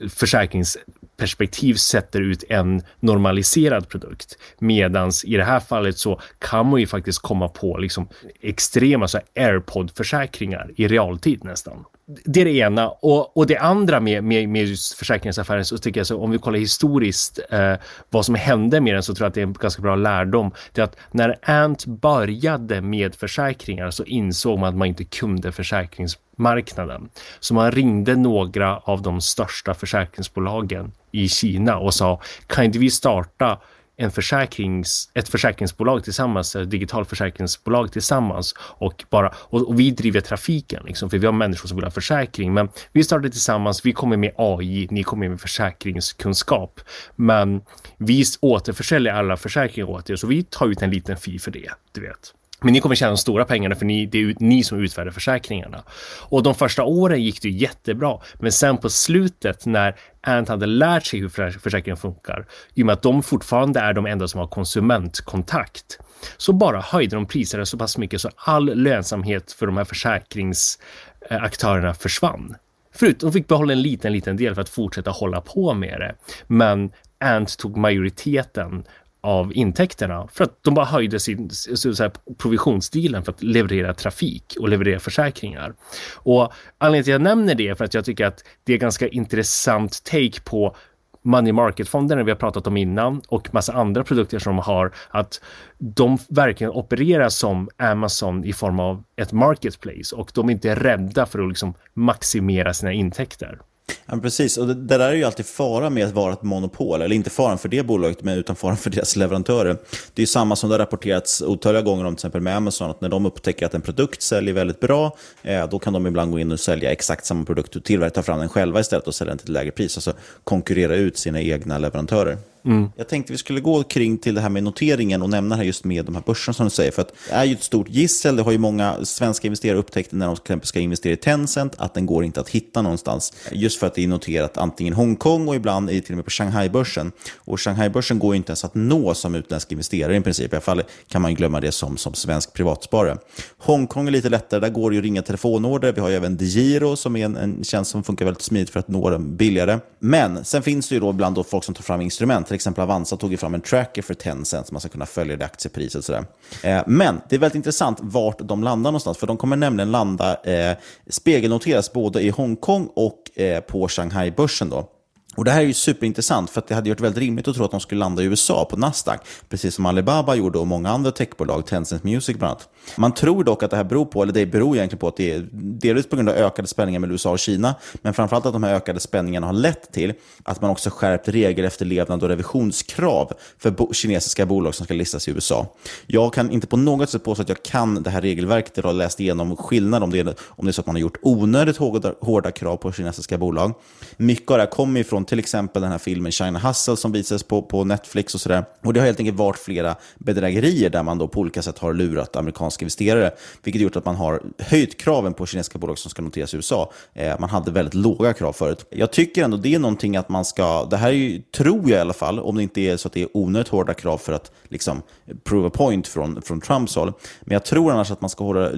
[0.09, 0.77] försäkrings
[1.21, 4.37] perspektiv sätter ut en normaliserad produkt.
[4.59, 8.07] Medans i det här fallet så kan man ju faktiskt komma på liksom
[8.41, 11.85] extrema så airpod-försäkringar i realtid nästan.
[12.25, 12.89] Det är det ena.
[12.89, 16.37] Och, och det andra med, med, med just försäkringsaffären så tycker jag så om vi
[16.37, 17.73] kollar historiskt eh,
[18.09, 20.51] vad som hände med den så tror jag att det är en ganska bra lärdom.
[20.71, 25.51] Det är att när Ant började med försäkringar så insåg man att man inte kunde
[25.51, 27.09] försäkringsmarknaden.
[27.39, 32.89] Så man ringde några av de största försäkringsbolagen i Kina och sa kan inte vi
[32.89, 33.59] starta
[34.01, 40.21] en försäkrings, ett försäkringsbolag tillsammans, ett digitalt försäkringsbolag tillsammans och bara och, och, vi driver
[40.21, 42.53] trafiken liksom, för vi har människor som vill ha försäkring.
[42.53, 43.85] Men vi startade tillsammans.
[43.85, 46.79] Vi kommer med AI, ni kommer med försäkringskunskap,
[47.15, 47.61] men
[47.97, 51.71] vi återförsäljer alla försäkringar åt er, så vi tar ut en liten fee för det.
[51.91, 52.33] Du vet.
[52.63, 55.83] Men ni kommer tjäna de stora pengarna för ni, det är ni som utfärdar försäkringarna.
[56.19, 58.19] Och de första åren gick det jättebra.
[58.39, 62.93] Men sen på slutet när Ant hade lärt sig hur försäkringen funkar, i och med
[62.93, 65.99] att de fortfarande är de enda som har konsumentkontakt,
[66.37, 71.93] så bara höjde de priserna så pass mycket så all lönsamhet för de här försäkringsaktörerna
[71.93, 72.55] försvann.
[72.93, 76.15] Förut, de fick behålla en liten, liten del för att fortsätta hålla på med det.
[76.47, 78.83] Men Ant tog majoriteten
[79.21, 84.55] av intäkterna för att de bara höjde sin så, så här, för att leverera trafik
[84.59, 85.73] och leverera försäkringar.
[86.15, 88.77] Och anledningen till att jag nämner det är för att jag tycker att det är
[88.77, 90.75] ganska intressant take på
[91.23, 95.41] money market-fonderna vi har pratat om innan och massa andra produkter som de har, att
[95.77, 101.25] de verkligen opererar som Amazon i form av ett marketplace och de är inte rädda
[101.25, 103.59] för att liksom maximera sina intäkter.
[104.05, 107.01] Ja, precis, och det, det, där är ju alltid faran med att vara ett monopol,
[107.01, 109.77] eller inte faran för det bolaget, men utan faran för deras leverantörer.
[110.13, 113.01] Det är samma som det har rapporterats otaliga gånger om till exempel med Amazon, att
[113.01, 116.39] när de upptäcker att en produkt säljer väldigt bra, eh, då kan de ibland gå
[116.39, 119.31] in och sälja exakt samma produkt och tillverka, ta fram den själva istället och sälja
[119.31, 120.13] den till ett lägre pris, alltså
[120.43, 122.37] konkurrera ut sina egna leverantörer.
[122.65, 122.89] Mm.
[122.95, 125.83] Jag tänkte vi skulle gå kring till det här med noteringen och nämna här just
[125.83, 126.91] med de här börserna som du säger.
[126.91, 128.35] För att det är ju ett stort gissel.
[128.35, 131.73] Det har ju många svenska investerare upptäckt när de till exempel ska investera i Tencent
[131.77, 133.33] att den går inte att hitta någonstans.
[133.51, 137.11] Just för att det är noterat antingen Hongkong och ibland till och med på Shanghai-börsen.
[137.37, 140.53] Och Shanghai-börsen går ju inte ens att nå som utländsk investerare i princip.
[140.53, 143.17] I alla fall kan man glömma det som, som svensk privatsparare.
[143.57, 144.59] Hongkong är lite lättare.
[144.59, 145.91] Där går det ju att ringa telefonorder.
[145.91, 148.79] Vi har ju även DeGiro som är en, en tjänst som funkar väldigt smidigt för
[148.79, 149.79] att nå den billigare.
[149.99, 152.81] Men sen finns det ju då ibland då folk som tar fram instrument till exempel
[152.81, 155.99] Avanza tog ju fram en tracker för Tencent så man ska kunna följa det aktiepriset.
[155.99, 156.25] Och sådär.
[156.63, 160.43] Eh, men det är väldigt intressant vart de landar någonstans, för de kommer nämligen landa,
[160.43, 160.77] eh,
[161.09, 164.69] spegelnoteras både i Hongkong och eh, på Shanghai-börsen.
[164.69, 164.89] Då.
[165.35, 167.71] Och Det här är ju superintressant, för det hade varit väldigt rimligt att tro att
[167.71, 171.65] de skulle landa i USA på Nasdaq, precis som Alibaba gjorde och många andra techbolag,
[171.65, 172.69] Tencent Music bland annat.
[172.95, 175.31] Man tror dock att det här beror på, eller det beror egentligen på att det
[175.31, 178.63] är delvis på grund av ökade spänningar mellan USA och Kina, men framförallt att de
[178.63, 180.13] här ökade spänningarna har lett till
[180.43, 185.31] att man också skärpt regelefterlevnad och revisionskrav för bo kinesiska bolag som ska listas i
[185.31, 185.67] USA.
[186.07, 188.93] Jag kan inte på något sätt påstå att jag kan det här regelverket eller har
[188.93, 191.77] läst igenom skillnad om det, är, om det är så att man har gjort onödigt
[191.77, 193.73] hårda, hårda krav på kinesiska bolag.
[194.17, 197.43] Mycket av det här kommer ifrån till exempel den här filmen China Hustle som visades
[197.43, 198.65] på, på Netflix och sådär.
[198.83, 201.93] Och det har helt enkelt varit flera bedrägerier där man då på olika sätt har
[201.93, 203.31] lurat amerikanska amerikanska investerare,
[203.63, 206.91] vilket gjort att man har höjt kraven på kinesiska bolag som ska noteras i USA.
[207.13, 208.85] Eh, man hade väldigt låga krav förut.
[208.89, 211.97] Jag tycker ändå det är någonting att man ska, det här är ju, tror jag
[211.97, 214.33] i alla fall, om det inte är så att det är onödigt hårda krav för
[214.33, 215.01] att liksom
[215.43, 217.13] prove a point från, från Trumps håll.
[217.41, 218.69] Men jag tror annars att man ska hålla,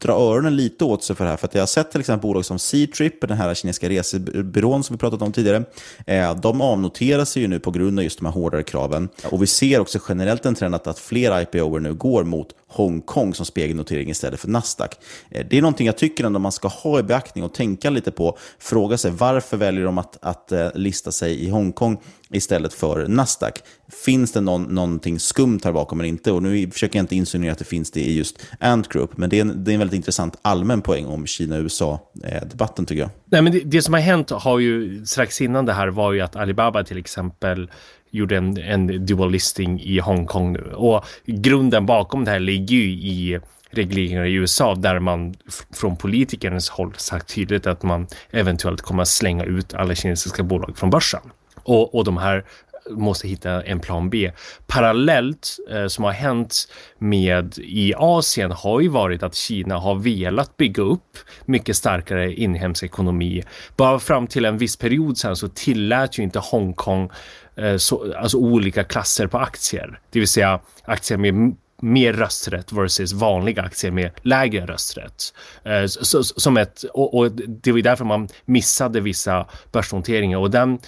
[0.00, 1.36] dra öronen lite åt sig för det här.
[1.36, 4.96] För att jag har sett till exempel bolag som C-Trip, den här kinesiska resebyrån som
[4.96, 5.64] vi pratat om tidigare.
[6.06, 9.08] Eh, de avnoterar sig ju nu på grund av just de här hårdare kraven.
[9.30, 13.34] Och vi ser också generellt en trend att, att fler IPOer nu går mot Hongkong
[13.34, 14.90] som spegelnotering istället för Nasdaq.
[15.30, 18.10] Eh, det är någonting jag tycker ändå man ska ha i beaktning och tänka lite
[18.10, 18.38] på.
[18.58, 22.00] Fråga sig varför väljer de att, att eh, lista sig i Hongkong
[22.30, 23.62] istället för Nasdaq?
[24.04, 26.32] Finns det någon, någonting skumt här bakom eller inte?
[26.32, 29.30] Och nu försöker jag inte insinuera att det finns det i just Ant Group, men
[29.30, 33.10] det är en, det är en väldigt intressant allmän poäng om Kina-USA-debatten tycker jag.
[33.24, 36.20] Nej, men det, det, som har hänt har ju strax innan det här var ju
[36.20, 37.70] att Alibaba till exempel
[38.12, 40.72] gjorde en, en dual listing i Hongkong nu.
[40.74, 43.40] Och grunden bakom det här ligger ju i
[43.70, 45.34] regleringar i USA där man
[45.74, 50.78] från politikernas håll sagt tydligt att man eventuellt kommer att slänga ut alla kinesiska bolag
[50.78, 51.20] från börsen.
[51.64, 52.44] Och, och de här
[52.90, 54.32] måste hitta en plan B.
[54.66, 60.56] Parallellt eh, som har hänt med i Asien har ju varit att Kina har velat
[60.56, 63.42] bygga upp mycket starkare inhemsk ekonomi.
[63.76, 67.10] Bara fram till en viss period sen så tillät ju inte Hongkong eh,
[67.56, 73.12] Eh, så, alltså olika klasser på aktier, det vill säga aktier med mer rösträtt versus
[73.12, 75.34] vanliga aktier med lägre rösträtt.
[75.64, 80.78] Eh, så, som ett, och, och, det var därför man missade vissa börsnoteringar och den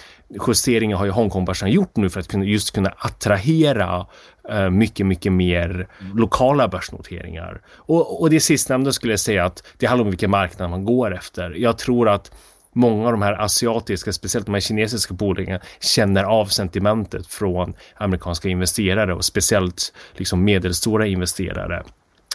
[0.47, 4.07] justeringen har ju Hongkongbörsen gjort nu för att kunna, just kunna attrahera
[4.49, 7.61] eh, mycket, mycket mer lokala börsnoteringar.
[7.67, 11.15] Och, och det sistnämnda skulle jag säga att det handlar om vilken marknad man går
[11.15, 11.51] efter.
[11.51, 12.31] Jag tror att
[12.75, 18.49] många av de här asiatiska, speciellt de här kinesiska bolagen, känner av sentimentet från amerikanska
[18.49, 21.83] investerare och speciellt liksom medelstora investerare.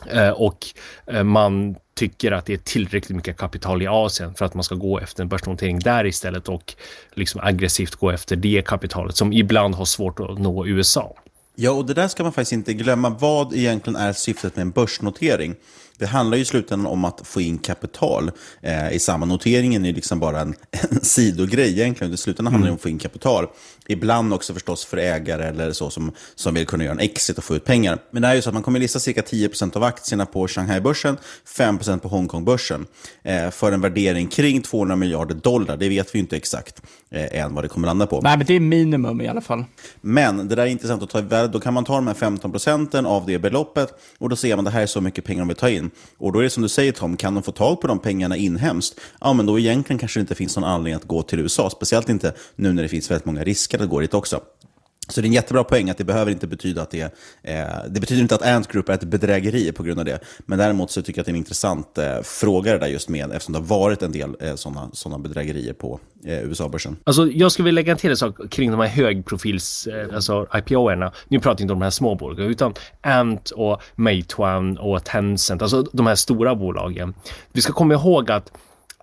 [0.07, 0.67] Eh, och
[1.07, 4.75] eh, man tycker att det är tillräckligt mycket kapital i Asien för att man ska
[4.75, 6.75] gå efter en börsnotering där istället och
[7.15, 11.17] liksom aggressivt gå efter det kapitalet som ibland har svårt att nå USA.
[11.55, 13.11] Ja, och det där ska man faktiskt inte glömma.
[13.11, 15.55] Vad egentligen är syftet med en börsnotering?
[16.01, 18.31] Det handlar ju i slutändan om att få in kapital.
[18.63, 20.55] Eh, I samma noteringen är liksom bara en,
[20.91, 22.15] en sidogrej egentligen.
[22.15, 23.47] I slutändan handlar det om att få in kapital.
[23.89, 27.45] Ibland också förstås för ägare eller så som, som vill kunna göra en exit och
[27.45, 27.99] få ut pengar.
[28.11, 31.17] Men det är ju så att man kommer lista cirka 10% av aktierna på Shanghai-börsen,
[31.57, 32.87] 5% på Hongkong-börsen.
[33.23, 35.77] Eh, för en värdering kring 200 miljarder dollar.
[35.77, 38.21] Det vet vi ju inte exakt eh, än vad det kommer landa på.
[38.21, 39.65] Nej, men det är minimum i alla fall.
[40.01, 43.07] Men det där är intressant att ta Då kan man ta de här 15 procenten
[43.07, 45.49] av det beloppet och då ser man att det här är så mycket pengar de
[45.49, 45.90] vill ta in.
[46.19, 48.37] Och då är det som du säger Tom, kan de få tag på de pengarna
[48.37, 49.01] inhemskt?
[49.21, 51.71] Ja, men då egentligen kanske det inte finns någon anledning att gå till USA.
[51.71, 54.41] Speciellt inte nu när det finns väldigt många risker att gå dit också.
[55.11, 57.11] Så det är en jättebra poäng att det behöver inte betyda att det är,
[57.43, 60.21] eh, det betyder inte att Ant Group är ett bedrägeri på grund av det.
[60.39, 63.09] Men däremot så tycker jag att det är en intressant eh, fråga det där just
[63.09, 66.97] med, eftersom det har varit en del eh, sådana såna bedrägerier på eh, USA-börsen.
[67.05, 71.13] Alltså, jag skulle vilja lägga till en sak kring de här högprofils, eh, alltså IPO-erna.
[71.29, 75.63] Nu pratar jag inte om de här små bolagen, utan Ant och Meituan och Tencent,
[75.63, 77.15] alltså de här stora bolagen.
[77.53, 78.53] Vi ska komma ihåg att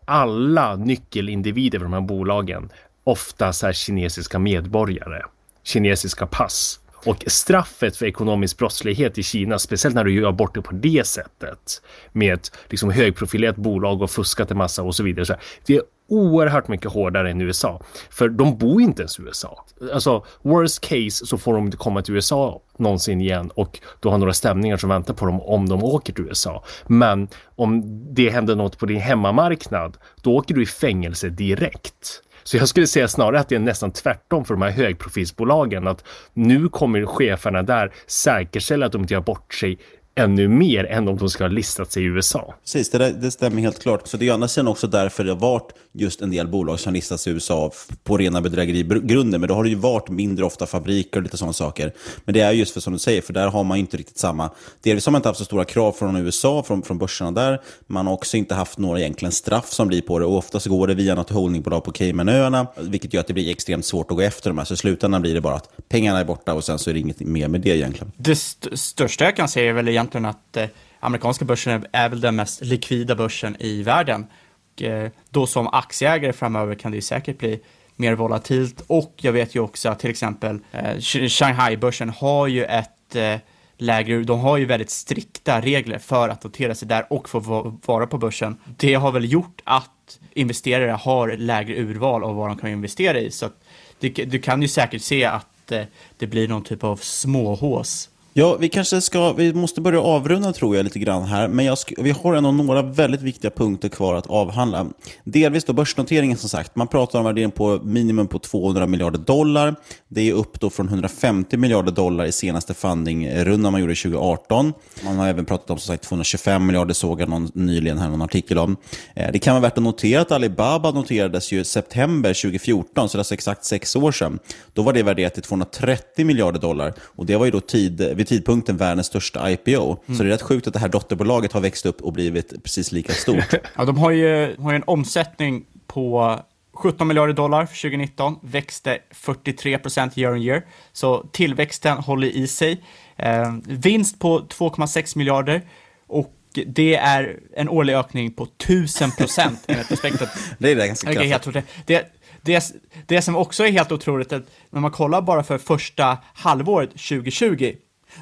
[0.05, 2.69] alla nyckelindivider för de här bolagen
[3.03, 5.21] oftast är kinesiska medborgare
[5.67, 6.79] kinesiska pass.
[7.05, 11.07] Och straffet för ekonomisk brottslighet i Kina, speciellt när du gör bort det på det
[11.07, 15.25] sättet med ett liksom högprofilerat bolag och fuskat en massa och så vidare.
[15.25, 17.81] Så det är oerhört mycket hårdare än USA.
[18.09, 19.65] För de bor inte ens i USA.
[19.93, 24.17] Alltså, worst case så får de inte komma till USA någonsin igen och då har
[24.17, 26.63] några stämningar som väntar på dem om de åker till USA.
[26.87, 27.81] Men om
[28.13, 32.23] det händer något på din hemmamarknad, då åker du i fängelse direkt.
[32.47, 35.87] Så jag skulle säga snarare att det är nästan tvärtom för de här högprofilsbolagen.
[35.87, 39.77] Att nu kommer cheferna där säkerställa att de inte gör bort sig
[40.17, 42.55] ännu mer än om de ska ha listat sig i USA.
[42.63, 44.07] Precis, det, där, det stämmer helt klart.
[44.07, 46.93] Så det är andra sidan också därför det har varit just en del bolag som
[46.93, 47.71] listats i USA
[48.03, 49.39] på rena bedrägerigrunder.
[49.39, 51.93] Men då har det ju varit mindre ofta fabriker och lite sådana saker.
[52.25, 54.49] Men det är just för som du säger, för där har man inte riktigt samma...
[54.83, 57.61] Delvis har man inte haft så stora krav från USA, från, från börserna där.
[57.87, 60.25] Man har också inte haft några egentligen straff som blir på det.
[60.25, 63.51] Och ofta så går det via något holdingbolag på Caymanöarna, vilket gör att det blir
[63.51, 64.65] extremt svårt att gå efter de här.
[64.65, 66.99] Så i slutändan blir det bara att pengarna är borta och sen så är det
[66.99, 68.11] inget mer med det egentligen.
[68.17, 70.65] Det st största jag kan säga är väl egentligen att eh,
[70.99, 74.27] amerikanska börsen är väl den mest likvida börsen i världen.
[74.73, 77.59] Och, eh, då som aktieägare framöver kan det ju säkert bli
[77.95, 83.15] mer volatilt och jag vet ju också att till exempel eh, Shanghai-börsen har ju ett
[83.15, 83.35] eh,
[83.77, 87.39] lägre, de har ju väldigt strikta regler för att notera sig där och få
[87.85, 88.57] vara på börsen.
[88.77, 93.31] Det har väl gjort att investerare har lägre urval av vad de kan investera i.
[93.31, 93.63] Så att
[93.99, 95.83] du, du kan ju säkert se att eh,
[96.17, 98.09] det blir någon typ av småhås
[98.39, 101.77] Ja, vi kanske ska, vi måste börja avrunda tror jag lite grann här, men jag
[101.97, 104.87] vi har ändå några väldigt viktiga punkter kvar att avhandla.
[105.23, 109.75] Delvis då börsnoteringen som sagt, man pratar om värdering på minimum på 200 miljarder dollar.
[110.07, 114.73] Det är upp då från 150 miljarder dollar i senaste fundingrundan man gjorde 2018.
[115.05, 118.21] Man har även pratat om som sagt 225 miljarder såg jag någon, nyligen här någon
[118.21, 118.77] artikel om.
[119.15, 123.17] Eh, det kan vara värt att notera att Alibaba noterades ju september 2014, så det
[123.17, 124.39] är alltså exakt sex år sedan.
[124.73, 128.77] Då var det värderat till 230 miljarder dollar och det var ju då tid, tidpunkten
[128.77, 129.97] världens största IPO.
[130.05, 130.17] Mm.
[130.17, 132.91] Så det är rätt sjukt att det här dotterbolaget har växt upp och blivit precis
[132.91, 133.53] lika stort.
[133.75, 136.39] ja, de har ju, har ju en omsättning på
[136.73, 140.65] 17 miljarder dollar för 2019, växte 43 procent year on year.
[140.93, 142.83] Så tillväxten håller i sig.
[143.15, 145.61] Eh, vinst på 2,6 miljarder
[146.07, 146.33] och
[146.65, 150.29] det är en årlig ökning på 1000 procent enligt prospektet.
[150.57, 151.65] det är ganska kraftigt.
[151.85, 152.73] Det, det,
[153.05, 156.89] det som också är helt otroligt är att när man kollar bara för första halvåret
[156.89, 157.73] 2020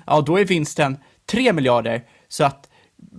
[0.06, 2.04] ja då är vinsten 3 miljarder.
[2.28, 2.70] Så att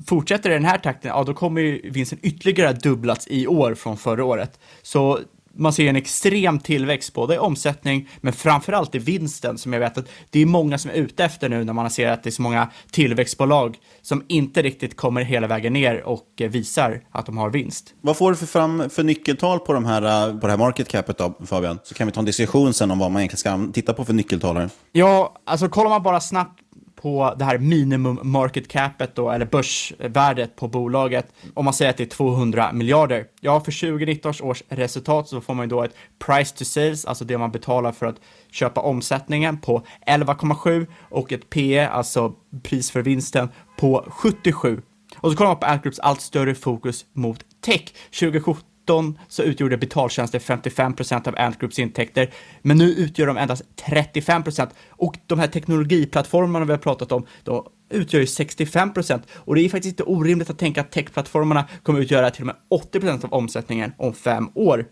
[0.06, 4.24] fortsätter den här takten, ja då kommer ju vinsten ytterligare dubblas i år från förra
[4.24, 4.60] året.
[4.82, 5.20] Så
[5.58, 9.98] man ser en extrem tillväxt både i omsättning men framförallt i vinsten som jag vet
[9.98, 12.32] att det är många som är ute efter nu när man ser att det är
[12.32, 17.50] så många tillväxtbolag som inte riktigt kommer hela vägen ner och visar att de har
[17.50, 17.94] vinst.
[18.00, 21.18] Vad får du för, fram, för nyckeltal på, de här, på det här market capet
[21.18, 21.78] då, Fabian?
[21.84, 24.12] Så kan vi ta en diskussion sen om vad man egentligen ska titta på för
[24.12, 24.68] nyckeltal.
[24.92, 26.60] Ja, alltså kollar man bara snabbt
[27.02, 31.96] på det här minimum market capet då, eller börsvärdet på bolaget, om man säger att
[31.96, 33.26] det är 200 miljarder.
[33.40, 37.24] Ja, för 2019 års resultat så får man ju då ett price to sales, alltså
[37.24, 38.20] det man betalar för att
[38.50, 42.32] köpa omsättningen på 11,7 och ett PE, alltså
[42.62, 44.82] pris för vinsten, på 77.
[45.16, 47.92] Och så kollar man på Antgroups allt större fokus mot tech.
[48.20, 52.30] 2017 2019 så utgjorde betaltjänster 55 procent av Ant Groups intäkter,
[52.62, 57.26] men nu utgör de endast 35 procent och de här teknologiplattformarna vi har pratat om,
[57.44, 61.64] då utgör ju 65 procent och det är faktiskt inte orimligt att tänka att techplattformarna
[61.82, 64.84] kommer utgöra till och med 80 procent av omsättningen om fem år.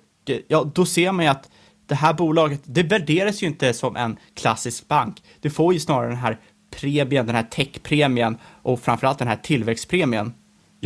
[0.49, 1.51] Ja, då ser man ju att
[1.87, 5.23] det här bolaget, det värderas ju inte som en klassisk bank.
[5.41, 6.39] Det får ju snarare den här
[6.81, 10.33] premien, den här techpremien och framförallt den här tillväxtpremien.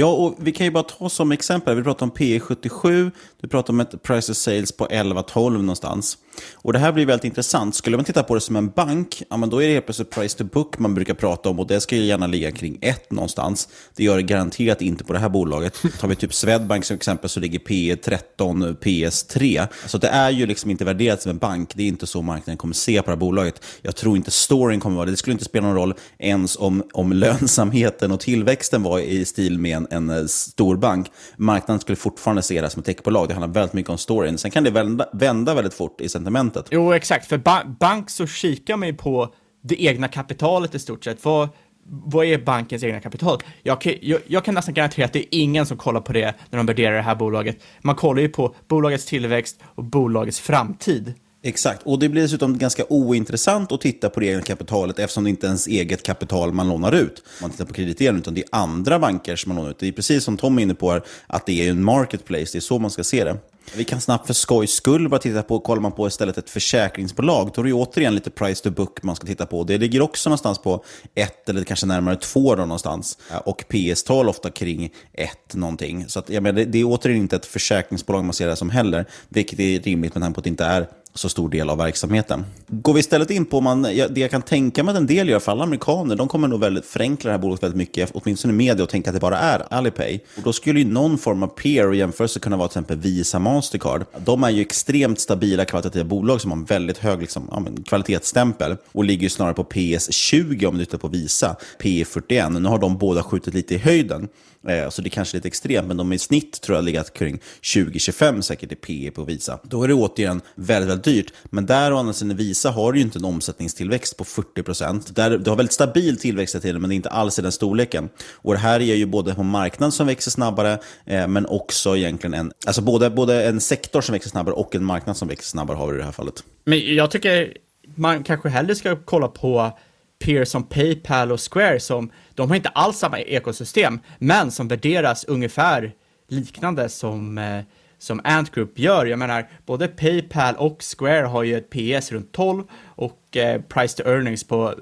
[0.01, 1.77] Ja, och vi kan ju bara ta som exempel.
[1.77, 6.19] Vi pratar om P 77, du pratar om ett price of sales på 11-12 någonstans.
[6.55, 7.75] Och det här blir väldigt intressant.
[7.75, 10.11] Skulle man titta på det som en bank, ja, men då är det helt plötsligt
[10.11, 13.13] price to book man brukar prata om och det ska ju gärna ligga kring 1
[13.13, 13.69] någonstans.
[13.97, 15.83] Det gör det garanterat inte på det här bolaget.
[16.01, 19.67] Tar vi typ Swedbank som exempel så ligger P 13, PS 3.
[19.87, 21.73] Så det är ju liksom inte värderat som en bank.
[21.75, 23.65] Det är inte så marknaden kommer se på det här bolaget.
[23.83, 25.13] Jag tror inte storyn kommer vara det.
[25.13, 29.59] Det skulle inte spela någon roll ens om, om lönsamheten och tillväxten var i stil
[29.59, 31.11] med en en eh, stor bank.
[31.37, 33.29] Marknaden skulle fortfarande se det som ett techbolag.
[33.29, 34.39] Det handlar väldigt mycket om storyn.
[34.39, 36.67] Sen kan det vända, vända väldigt fort i sentimentet.
[36.71, 37.27] Jo, exakt.
[37.27, 41.25] För ba bank så kikar man ju på det egna kapitalet i stort sett.
[41.25, 41.49] Vad,
[41.85, 43.43] vad är bankens egna kapital?
[43.63, 46.35] Jag kan, jag, jag kan nästan garantera att det är ingen som kollar på det
[46.51, 47.57] när de värderar det här bolaget.
[47.83, 51.15] Man kollar ju på bolagets tillväxt och bolagets framtid.
[51.43, 55.31] Exakt, och det blir dessutom ganska ointressant att titta på det egna kapitalet eftersom det
[55.31, 57.23] inte är ens eget kapital man lånar ut.
[57.43, 59.79] Man tittar på krediteringen, utan det är andra banker som man lånar ut.
[59.79, 62.59] Det är precis som Tom är inne på här, att det är en marketplace, det
[62.59, 63.37] är så man ska se det.
[63.77, 67.51] Vi kan snabbt för skojs skull bara titta på, kollar man på istället ett försäkringsbolag,
[67.55, 69.65] då är det återigen lite price to book man ska titta på.
[69.65, 73.19] Det ligger också någonstans på ett eller kanske närmare två då någonstans.
[73.45, 76.09] Och PS-tal ofta kring ett någonting.
[76.09, 79.07] Så att, jag menar, det är återigen inte ett försäkringsbolag man ser det som heller,
[79.29, 80.89] vilket är rimligt med tanke på att det inte är
[81.19, 82.45] så stor del av verksamheten.
[82.67, 85.39] Går vi istället in på, man, det jag kan tänka mig att en del gör,
[85.39, 88.57] för alla amerikaner, de kommer nog väldigt förenkla det här bolaget väldigt mycket, åtminstone i
[88.57, 90.21] media, och tänka att det bara är Alipay.
[90.37, 93.39] Och då skulle ju någon form av peer och jämförelse kunna vara till exempel Visa
[93.39, 94.05] Mastercard.
[94.25, 98.77] De är ju extremt stabila kvalitativa bolag som har en väldigt hög liksom, ja, kvalitetsstämpel
[98.93, 102.59] och ligger ju snarare på PS20 om du tittar på Visa, P41.
[102.59, 104.29] Nu har de båda skjutit lite i höjden.
[104.69, 107.13] Eh, så det är kanske är lite extremt, men de i snitt tror jag legat
[107.13, 109.59] kring 20-25 säkert i PE på Visa.
[109.63, 111.33] Då är det återigen väldigt, väldigt dyrt.
[111.45, 115.39] Men där å andra sidan Visa har ju inte en omsättningstillväxt på 40%.
[115.39, 118.09] du har väldigt stabil tillväxt i tiden, men det är inte alls i den storleken.
[118.35, 122.35] Och det här är ju både på marknad som växer snabbare, eh, men också egentligen
[122.35, 125.77] en, alltså både, både en sektor som växer snabbare och en marknad som växer snabbare
[125.77, 126.45] har vi i det här fallet.
[126.65, 127.53] Men jag tycker
[127.95, 129.79] man kanske hellre ska kolla på
[130.19, 135.25] peers som Paypal och Square som, de har inte alls samma ekosystem, men som värderas
[135.25, 135.93] ungefär
[136.29, 137.63] liknande som, eh,
[137.99, 139.07] som Ant Group gör.
[139.07, 143.97] Jag menar, både Paypal och Square har ju ett PS runt 12 och eh, price
[143.97, 144.75] to earnings på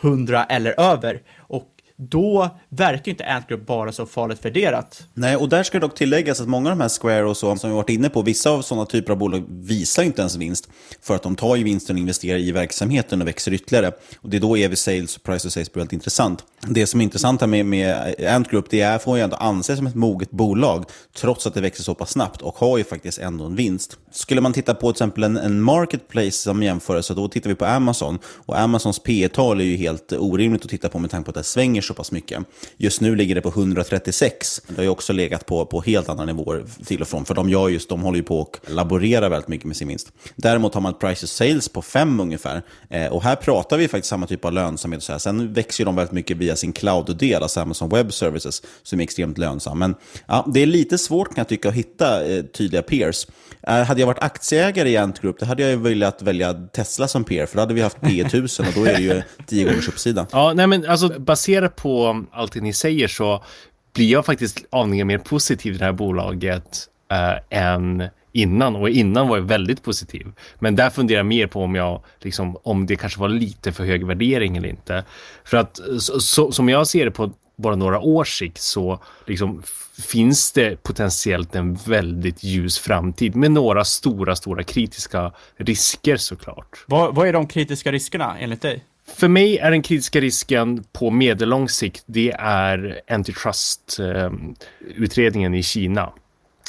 [0.00, 1.22] 100 eller över.
[1.36, 5.02] Och då verkar inte Ant Group bara så farligt värderat.
[5.14, 7.70] Nej, och där ska dock tilläggas att många av de här Square och så som
[7.70, 10.68] vi varit inne på, vissa av sådana typer av bolag visar inte ens vinst
[11.02, 13.92] för att de tar ju vinsten och investerar i verksamheten och växer ytterligare.
[14.20, 16.44] Och det är då EV Sales och Price to Sales blir väldigt intressant.
[16.68, 19.78] Det som är intressant här med, med Ant Group, det är får ju ändå anses
[19.78, 20.84] som ett moget bolag,
[21.16, 23.98] trots att det växer så pass snabbt och har ju faktiskt ändå en vinst.
[24.10, 27.64] Skulle man titta på till exempel en, en marketplace som jämförelse, då tittar vi på
[27.64, 28.18] Amazon.
[28.24, 31.44] Och Amazons P tal är ju helt orimligt att titta på med tanke på att
[31.44, 32.42] det svänger så pass mycket.
[32.76, 34.62] Just nu ligger det på 136.
[34.68, 37.24] Det har ju också legat på, på helt andra nivåer till och från.
[37.24, 40.12] För de, gör just, de håller ju på och laborerar väldigt mycket med sin vinst.
[40.36, 42.62] Däremot har man ett price to sales på 5 ungefär.
[42.90, 45.02] Eh, och här pratar vi faktiskt samma typ av lönsamhet.
[45.02, 45.18] Så här.
[45.18, 49.38] Sen växer de väldigt mycket via sin cloud-del, alltså Amazon Web Services, som är extremt
[49.38, 49.78] lönsam.
[49.78, 49.94] Men
[50.26, 53.26] ja, det är lite svårt kan jag tycka att hitta eh, tydliga peers.
[53.62, 57.08] Eh, hade jag varit aktieägare i Ant Group, då hade jag ju velat välja Tesla
[57.08, 59.64] som peer, för då hade vi haft P 1000 och då är det ju 10
[59.64, 60.26] gångers uppsida.
[60.32, 63.44] Ja, nej men alltså baserat på allt det ni säger så
[63.92, 69.28] blir jag faktiskt aningen mer positiv till det här bolaget eh, än innan och innan
[69.28, 70.32] var jag väldigt positiv.
[70.58, 73.84] Men där funderar jag mer på om jag liksom om det kanske var lite för
[73.84, 75.04] hög värdering eller inte.
[75.44, 79.62] För att så, så, som jag ser det på bara några års sikt så liksom
[80.08, 86.84] finns det potentiellt en väldigt ljus framtid med några stora, stora kritiska risker såklart.
[86.86, 88.84] Vad, vad är de kritiska riskerna enligt dig?
[89.08, 96.12] För mig är den kritiska risken på medellång sikt, det är antitrust-utredningen i Kina.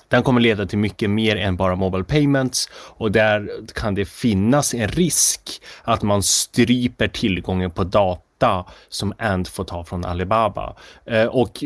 [0.07, 4.73] Den kommer leda till mycket mer än bara mobile payments och där kan det finnas
[4.73, 10.75] en risk att man stryper tillgången på data som Ant får ta från Alibaba.
[11.05, 11.63] Eh, och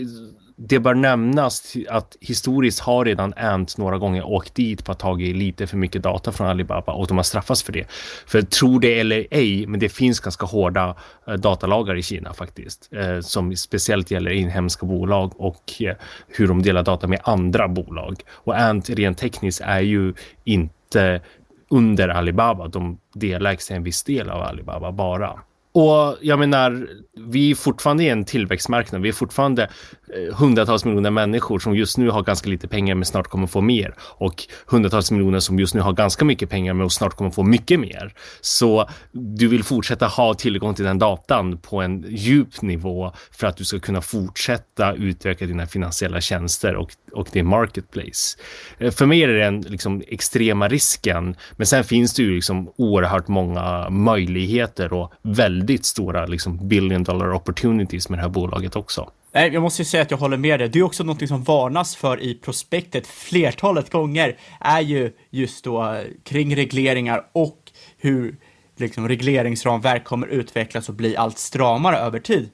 [0.68, 5.36] det bör nämnas att historiskt har redan Ant några gånger åkt dit på att tagit
[5.36, 7.86] lite för mycket data från Alibaba och de har straffats för det.
[8.28, 10.95] För tro det eller ej, men det finns ganska hårda
[11.28, 15.95] eh, datalagar i Kina faktiskt, eh, som speciellt gäller inhemska bolag och eh,
[16.28, 18.22] hur de delar data med andra bolag.
[18.32, 21.22] Och Ant rent tekniskt är ju inte
[21.70, 25.39] under Alibaba, de delägs en viss del av Alibaba bara.
[25.74, 26.88] Och jag menar,
[27.28, 29.01] vi är fortfarande i en tillväxtmarknad.
[29.01, 33.05] Vi är fortfarande eh, hundratals miljoner människor som just nu har ganska lite pengar men
[33.05, 33.95] snart kommer få mer.
[33.99, 37.80] Och hundratals miljoner som just nu har ganska mycket pengar men snart kommer få mycket
[37.80, 38.13] mer.
[38.41, 43.57] Så du vill fortsätta ha tillgång till den datan på en djup nivå för att
[43.57, 48.38] du ska kunna fortsätta utöka dina finansiella tjänster och, och det är marketplace.
[48.78, 51.36] Eh, för mig är det den liksom, extrema risken.
[51.51, 57.34] Men sen finns det ju liksom oerhört många möjligheter och väldigt stora liksom, billion dollar
[57.34, 59.12] opportunities med det här bolaget också.
[59.34, 60.70] Nej, jag måste ju säga att jag håller med dig.
[60.70, 65.93] Det är också något som varnas för i prospektet flertalet gånger är ju just då
[65.93, 68.36] eh, kring regleringar och hur
[68.78, 72.49] liksom regleringsramverk kommer utvecklas och bli allt stramare över tid.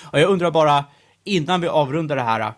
[0.00, 0.84] Och jag undrar bara,
[1.24, 2.52] innan vi avrundar det här,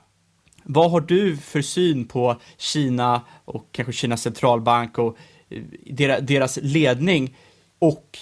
[0.64, 5.16] vad har du för syn på Kina och kanske Kinas centralbank och
[5.48, 7.36] eh, deras ledning
[7.78, 8.18] och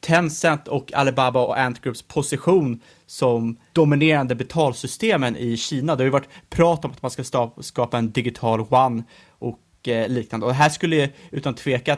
[0.00, 5.96] Tencent och Alibaba och Ant Groups position som dominerande betalsystemen i Kina.
[5.96, 10.08] Det har ju varit prat om att man ska skapa en digital one och eh,
[10.08, 10.46] liknande.
[10.46, 11.96] Och det här skulle utan tvekan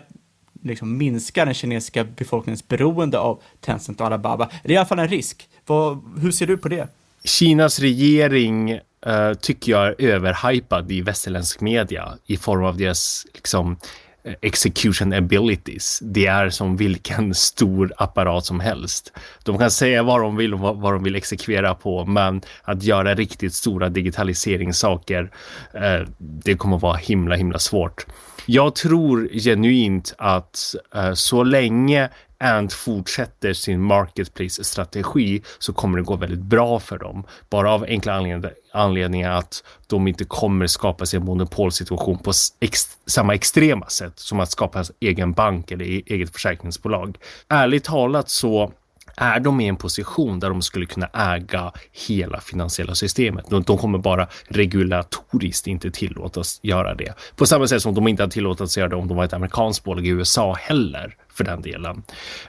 [0.62, 4.50] liksom minska den kinesiska befolkningens beroende av Tencent och Alibaba.
[4.62, 5.48] Det är i alla fall en risk.
[5.66, 6.88] Vad, hur ser du på det?
[7.24, 13.76] Kinas regering uh, tycker jag är överhypad i västerländsk media i form av deras liksom,
[14.24, 15.98] eh, execution abilities.
[16.02, 19.12] Det är som vilken stor apparat som helst.
[19.44, 23.14] De kan säga vad de vill och vad de vill exekvera på, men att göra
[23.14, 25.30] riktigt stora digitaliseringssaker,
[25.74, 28.06] eh, det kommer vara himla, himla svårt.
[28.46, 32.08] Jag tror genuint att eh, så länge
[32.42, 37.24] Ant fortsätter sin marketplace-strategi så kommer det gå väldigt bra för dem.
[37.50, 43.34] Bara av enkla anledningar att de inte kommer skapa sig en monopolsituation på ex samma
[43.34, 47.18] extrema sätt som att skapa egen bank eller e- eget försäkringsbolag.
[47.48, 48.72] Ärligt talat så
[49.16, 51.72] är de i en position där de skulle kunna äga
[52.08, 53.44] hela finansiella systemet.
[53.48, 57.14] De, kommer bara regulatoriskt inte tillåtas göra det.
[57.36, 59.84] På samma sätt som de inte hade tillåtits göra det om de var ett amerikanskt
[59.84, 62.02] bolag i USA heller för den delen.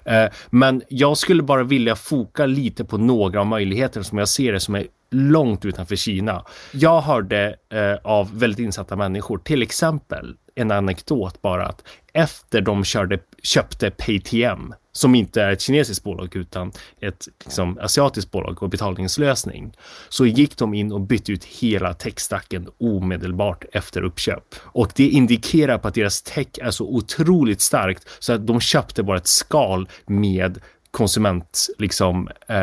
[0.06, 4.54] Eh, men jag skulle bara vilja foka lite på några av möjligheterna som jag ser
[4.54, 6.46] det som är långt utanför Kina.
[6.72, 11.84] Jag hörde eh, av väldigt insatta människor, till exempel en anekdot bara att
[12.14, 16.72] efter de körde, köpte Paytm som inte är ett kinesiskt bolag utan
[17.02, 19.74] ett liksom, asiatiskt bolag och betalningslösning,
[20.10, 24.56] så gick de in och bytte ut hela techstacken omedelbart efter uppköp.
[24.62, 29.04] Och det indikerar på att deras tech är så otroligt starkt så att de köpte
[29.04, 32.56] bara ett skal med konsument Liksom, eh,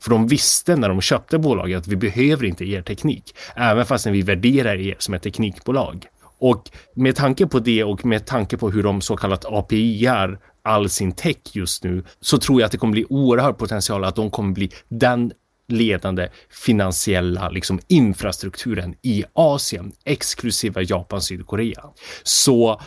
[0.00, 4.06] För de visste när de köpte bolaget att vi behöver inte er teknik, även fast
[4.06, 6.06] vi värderar er som ett teknikbolag.
[6.38, 10.88] Och med tanke på det och med tanke på hur de så kallat API-ar all
[10.88, 14.30] sin tech just nu så tror jag att det kommer bli oerhörd potential att de
[14.30, 15.32] kommer bli den
[15.68, 21.84] ledande finansiella liksom, infrastrukturen i Asien, exklusive Japan, Sydkorea.
[22.22, 22.80] Så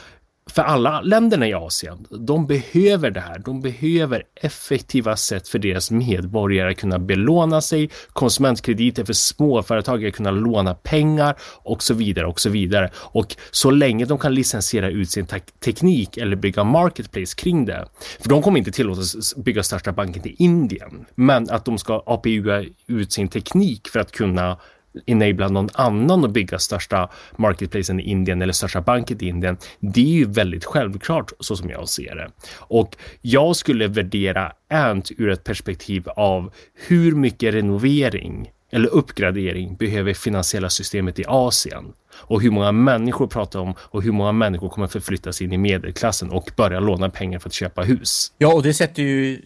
[0.50, 3.39] för alla länderna i Asien, de behöver det här.
[3.39, 10.16] De behöver effektiva sätt för deras medborgare att kunna belåna sig, konsumentkrediter för småföretag att
[10.16, 12.89] kunna låna pengar och så vidare och så vidare.
[12.96, 17.88] Och så länge de kan licensiera ut sin te teknik eller bygga marketplace kring det,
[18.20, 22.66] för de kommer inte tillåtas bygga största banken i Indien, men att de ska APU
[22.88, 24.58] ut sin teknik för att kunna
[25.06, 29.58] enabla någon annan att bygga största marketplacen i Indien eller största banken i Indien.
[29.80, 32.32] Det är ju väldigt självklart så som jag ser det.
[32.58, 36.54] Och jag skulle värdera Ant ur ett perspektiv av
[36.88, 43.60] hur mycket renovering eller uppgradering behöver finansiella systemet i Asien och hur många människor pratar
[43.60, 47.50] om och hur många människor kommer förflyttas in i medelklassen och börja låna pengar för
[47.50, 48.34] att köpa hus.
[48.38, 49.42] Ja, och det sätter ju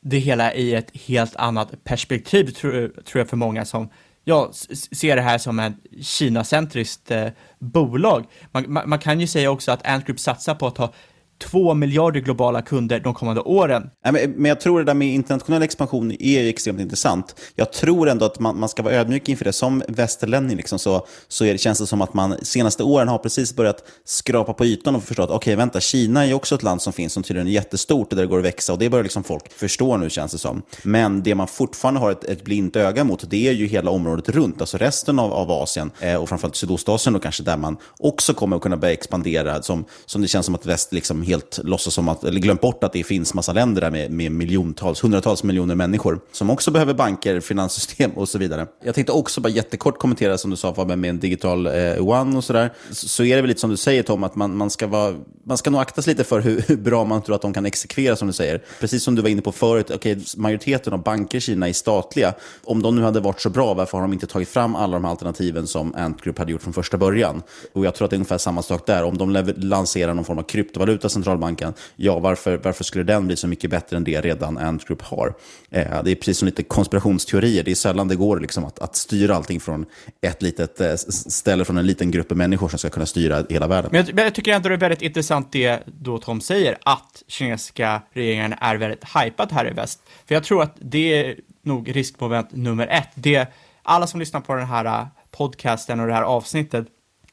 [0.00, 2.72] det hela i ett helt annat perspektiv tror,
[3.04, 3.88] tror jag för många som
[4.28, 4.54] jag
[4.92, 8.24] ser det här som ett Kina-centriskt eh, bolag.
[8.52, 10.92] Man, man, man, kan ju säga också att Ant Group satsar på att ha
[11.38, 13.90] två miljarder globala kunder de kommande åren.
[14.12, 17.40] Men jag tror det där med internationell expansion är extremt intressant.
[17.54, 19.52] Jag tror ändå att man, man ska vara ödmjuk inför det.
[19.52, 23.18] Som västerlänning liksom så, så är det, känns det som att man senaste åren har
[23.18, 26.54] precis börjat skrapa på ytan och förstå att okej, okay, vänta, Kina är ju också
[26.54, 28.78] ett land som finns som tydligen är jättestort och där det går att växa och
[28.78, 30.62] det börjar liksom folk förstå nu känns det som.
[30.82, 34.28] Men det man fortfarande har ett, ett blint öga mot, det är ju hela området
[34.28, 38.34] runt, alltså resten av, av Asien eh, och framförallt Sydostasien och kanske där man också
[38.34, 41.94] kommer att kunna börja expandera, som, som det känns som att väst liksom helt låtsas
[41.94, 45.42] som att, eller glömt bort att det finns massa länder där med, med miljontals, hundratals
[45.42, 48.66] miljoner människor som också behöver banker, finanssystem och så vidare.
[48.84, 52.36] Jag tänkte också bara jättekort kommentera som du sa Fabian med en digital eh, one
[52.36, 52.72] och sådär.
[52.90, 55.14] Så, så är det väl lite som du säger Tom, att man, man, ska, vara,
[55.44, 57.66] man ska nog akta sig lite för hur, hur, bra man tror att de kan
[57.66, 58.62] exekvera som du säger.
[58.80, 62.34] Precis som du var inne på förut, okay, majoriteten av banker i Kina är statliga.
[62.64, 65.04] Om de nu hade varit så bra, varför har de inte tagit fram alla de
[65.04, 67.42] här alternativen som Ant Group hade gjort från första början?
[67.72, 69.04] Och jag tror att det är ungefär samma sak där.
[69.04, 73.48] Om de lanserar någon form av kryptovaluta, centralbanken, ja varför, varför skulle den bli så
[73.48, 75.34] mycket bättre än det redan Ant Group har?
[75.70, 78.96] Eh, det är precis som lite konspirationsteorier, det är sällan det går liksom att, att
[78.96, 79.86] styra allting från
[80.22, 83.90] ett litet eh, ställe, från en liten grupp människor som ska kunna styra hela världen.
[83.92, 87.22] Men jag, men jag tycker ändå det är väldigt intressant det då Tom säger, att
[87.28, 90.00] kinesiska regeringen är väldigt hypad här i väst.
[90.26, 93.08] För jag tror att det är nog riskmoment nummer ett.
[93.14, 93.46] Det
[93.82, 96.86] alla som lyssnar på den här eh, podcasten och det här avsnittet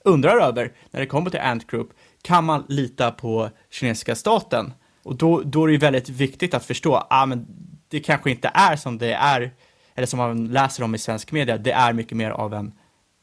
[0.04, 1.90] undrar över när det kommer till Ant Group,
[2.24, 4.74] kan man lita på kinesiska staten?
[5.04, 7.46] Och då, då är det ju väldigt viktigt att förstå, ah, men
[7.88, 9.52] det kanske inte är som det är,
[9.96, 12.72] eller som man läser om i svensk media, det är mycket mer av en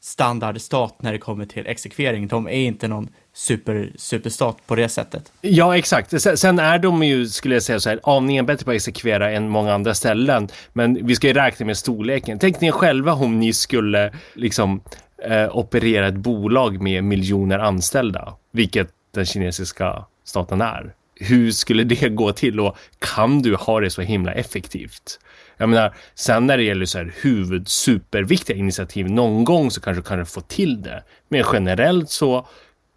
[0.01, 2.27] standardstat när det kommer till exekvering.
[2.27, 5.31] De är inte någon super, superstat på det sättet.
[5.41, 6.21] Ja, exakt.
[6.39, 9.49] Sen, är de ju, skulle jag säga så här, aningen bättre på att exekvera än
[9.49, 10.47] många andra ställen.
[10.73, 12.39] Men vi ska ju räkna med storleken.
[12.39, 14.81] Tänk ni själva om ni skulle liksom
[15.21, 20.93] eh, operera ett bolag med miljoner anställda, vilket den kinesiska staten är.
[21.15, 25.19] Hur skulle det gå till och kan du ha det så himla effektivt?
[25.57, 30.01] Jag menar, sen när det gäller så här huvud superviktiga initiativ, någon gång så kanske
[30.01, 31.03] du kan få till det.
[31.29, 32.47] Men generellt så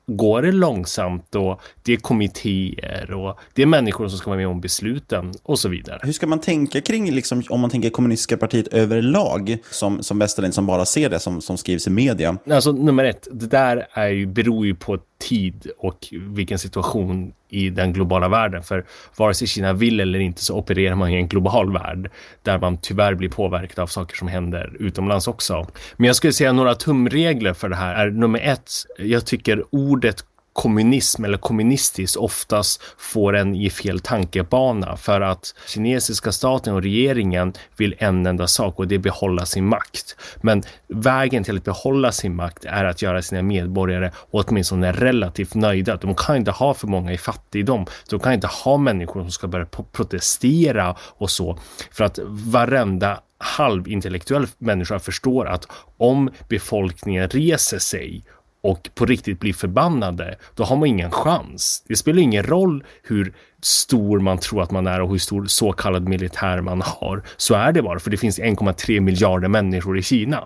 [0.07, 4.49] går det långsamt och det är kommittéer och det är människor som ska vara med
[4.49, 6.01] om besluten och så vidare.
[6.03, 10.53] Hur ska man tänka kring, liksom, om man tänker kommunistiska partiet överlag, som, som västerlänning
[10.53, 12.39] som bara ser det som, som skrivs i media?
[12.51, 14.99] Alltså nummer ett, det där är ju, beror ju på
[15.29, 18.63] tid och vilken situation i den globala världen.
[18.63, 18.85] För
[19.17, 22.11] vare sig Kina vill eller inte så opererar man i en global värld
[22.43, 25.67] där man tyvärr blir påverkad av saker som händer utomlands också.
[25.97, 30.25] Men jag skulle säga några tumregler för det här är nummer ett, jag tycker ordet
[30.55, 37.53] kommunism eller kommunistiskt oftast får en i fel tankebana för att kinesiska staten och regeringen
[37.77, 40.17] vill en enda sak och det är behålla sin makt.
[40.41, 45.97] Men vägen till att behålla sin makt är att göra sina medborgare åtminstone relativt nöjda.
[45.97, 47.87] De kan inte ha för många i fattigdom.
[48.11, 51.59] De kan inte ha människor som ska börja protestera och så
[51.91, 58.25] för att varenda halvintellektuell människa förstår att om befolkningen reser sig
[58.65, 61.85] och på riktigt blir förbannade, då har man ingen chans.
[61.89, 65.73] Det spelar ingen roll hur stor man tror att man är och hur stor så
[65.73, 67.23] kallad militär man har.
[67.37, 70.43] Så är det bara, för det finns 1,3 miljarder människor i Kina.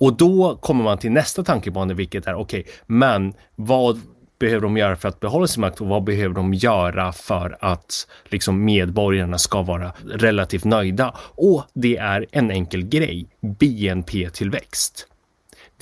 [0.00, 4.00] Och då kommer man till nästa tankebana, vilket är okej, okay, men vad
[4.38, 8.08] behöver de göra för att behålla sin makt och vad behöver de göra för att
[8.24, 11.14] liksom medborgarna ska vara relativt nöjda?
[11.18, 15.08] Och det är en enkel grej, BNP-tillväxt.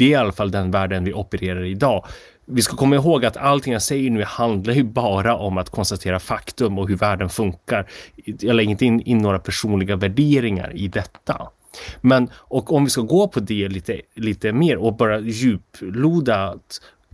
[0.01, 2.07] Det är i alla fall den världen vi opererar i idag.
[2.47, 6.19] Vi ska komma ihåg att allting jag säger nu handlar ju bara om att konstatera
[6.21, 7.91] faktum och hur världen funkar.
[8.25, 11.49] Jag lägger inte in, in några personliga värderingar i detta.
[12.01, 16.55] Men och om vi ska gå på det lite, lite mer och bara djuploda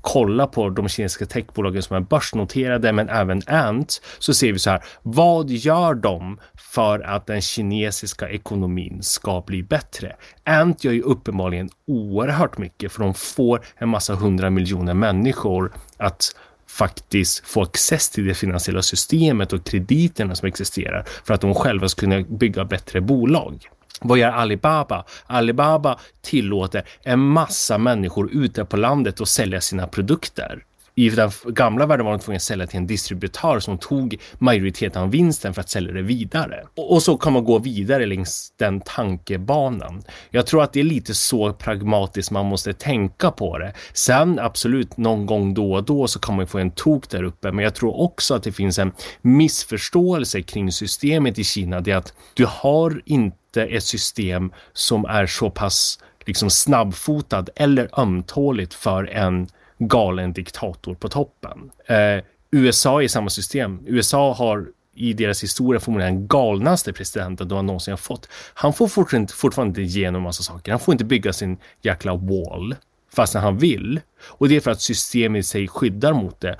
[0.06, 4.70] kolla på de kinesiska techbolagen som är börsnoterade men även Ant så ser vi så
[4.70, 4.84] här.
[5.02, 10.16] Vad gör de för att den kinesiska ekonomin ska bli bättre?
[10.44, 16.36] Ant gör ju uppenbarligen oerhört mycket för de får en massa hundra miljoner människor att
[16.66, 21.88] faktiskt få access till det finansiella systemet och krediterna som existerar för att de själva
[21.88, 23.68] ska kunna bygga bättre bolag.
[24.00, 25.04] Vad gör Alibaba?
[25.26, 30.62] Alibaba tillåter en massa människor ute på landet att sälja sina produkter.
[30.98, 35.02] I den gamla världen var de tvungna att sälja till en distributör som tog majoriteten
[35.02, 36.64] av vinsten för att sälja det vidare.
[36.76, 40.02] Och, så kan man gå vidare längs den tankebanan.
[40.30, 43.72] Jag tror att det är lite så pragmatiskt man måste tänka på det.
[43.92, 47.52] Sen absolut, någon gång då och då så kan man få en tok där uppe,
[47.52, 48.92] men jag tror också att det finns en
[49.22, 51.80] missförståelse kring systemet i Kina.
[51.80, 57.44] Det är att du har inte inte ett system som är så pass liksom snabbfotad
[57.56, 59.48] eller ömtåligt för en
[59.78, 61.70] galen diktator på toppen.
[61.86, 63.80] Eh, USA är samma system.
[63.86, 68.28] USA har i deras historia förmodligen den galnaste presidenten de någonsin har fått.
[68.54, 70.72] Han får fortfarande, fortfarande inte igenom massa saker.
[70.72, 72.74] Han får inte bygga sin jäkla wall
[73.12, 74.00] fastän han vill.
[74.24, 76.56] Och det är för att systemet i sig skyddar mot det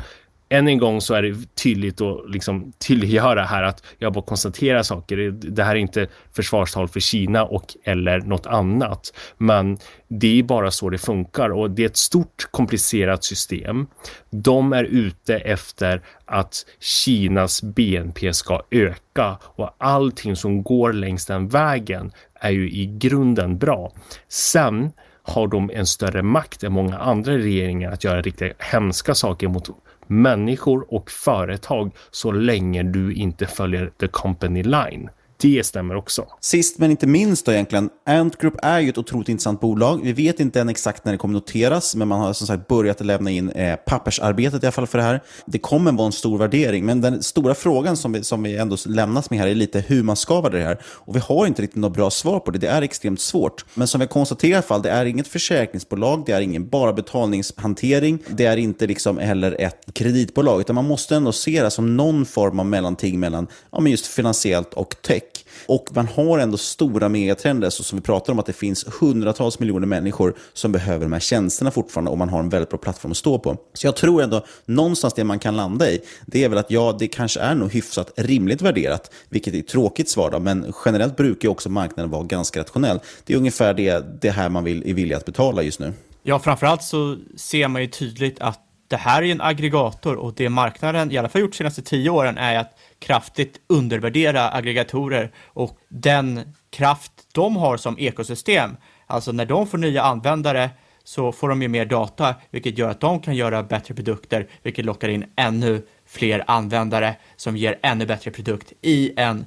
[0.49, 4.83] än en gång så är det tydligt att liksom tydliggöra här att jag bara konstaterar
[4.83, 5.31] saker.
[5.31, 9.79] Det här är inte försvarstal för Kina och eller något annat, men
[10.09, 13.87] det är bara så det funkar och det är ett stort komplicerat system.
[14.31, 21.49] De är ute efter att Kinas BNP ska öka och allting som går längs den
[21.49, 23.93] vägen är ju i grunden bra.
[24.29, 24.93] Sen
[25.23, 29.69] har de en större makt än många andra regeringar att göra riktigt hemska saker mot
[30.07, 35.11] människor och företag så länge du inte följer the company line.
[35.41, 36.27] Det stämmer också.
[36.41, 40.01] Sist men inte minst då egentligen, Ant Group är ju ett otroligt intressant bolag.
[40.03, 43.01] Vi vet inte än exakt när det kommer noteras, men man har som sagt börjat
[43.01, 45.23] lämna in eh, pappersarbetet i alla fall för det här.
[45.47, 48.77] Det kommer vara en stor värdering, men den stora frågan som vi, som vi ändå
[48.87, 50.81] lämnas med här är lite hur man ska värdera det här.
[50.87, 52.59] Och vi har inte riktigt något bra svar på det.
[52.59, 53.65] Det är extremt svårt.
[53.75, 56.93] Men som vi konstaterar i alla fall, det är inget försäkringsbolag, det är ingen bara
[56.93, 61.97] betalningshantering, det är inte liksom heller ett kreditbolag, utan man måste ändå se det som
[61.97, 65.23] någon form av mellanting mellan ja, men just finansiellt och tech.
[65.67, 69.59] Och man har ändå stora megatrender, så som vi pratar om att det finns hundratals
[69.59, 73.11] miljoner människor som behöver de här tjänsterna fortfarande och man har en väldigt bra plattform
[73.11, 73.57] att stå på.
[73.75, 76.97] Så jag tror ändå någonstans det man kan landa i, det är väl att ja,
[76.99, 81.17] det kanske är nog hyfsat rimligt värderat, vilket är ett tråkigt svar då, men generellt
[81.17, 83.01] brukar också marknaden vara ganska rationell.
[83.25, 85.93] Det är ungefär det, det här man vill, är villig att betala just nu.
[86.23, 90.35] Ja, framförallt så ser man ju tydligt att det här är ju en aggregator och
[90.35, 95.33] det marknaden i alla fall gjort de senaste tio åren är att kraftigt undervärdera aggregatorer
[95.47, 98.77] och den kraft de har som ekosystem.
[99.07, 100.71] Alltså när de får nya användare
[101.05, 104.85] så får de ju mer data, vilket gör att de kan göra bättre produkter, vilket
[104.85, 109.45] lockar in ännu fler användare som ger ännu bättre produkt i en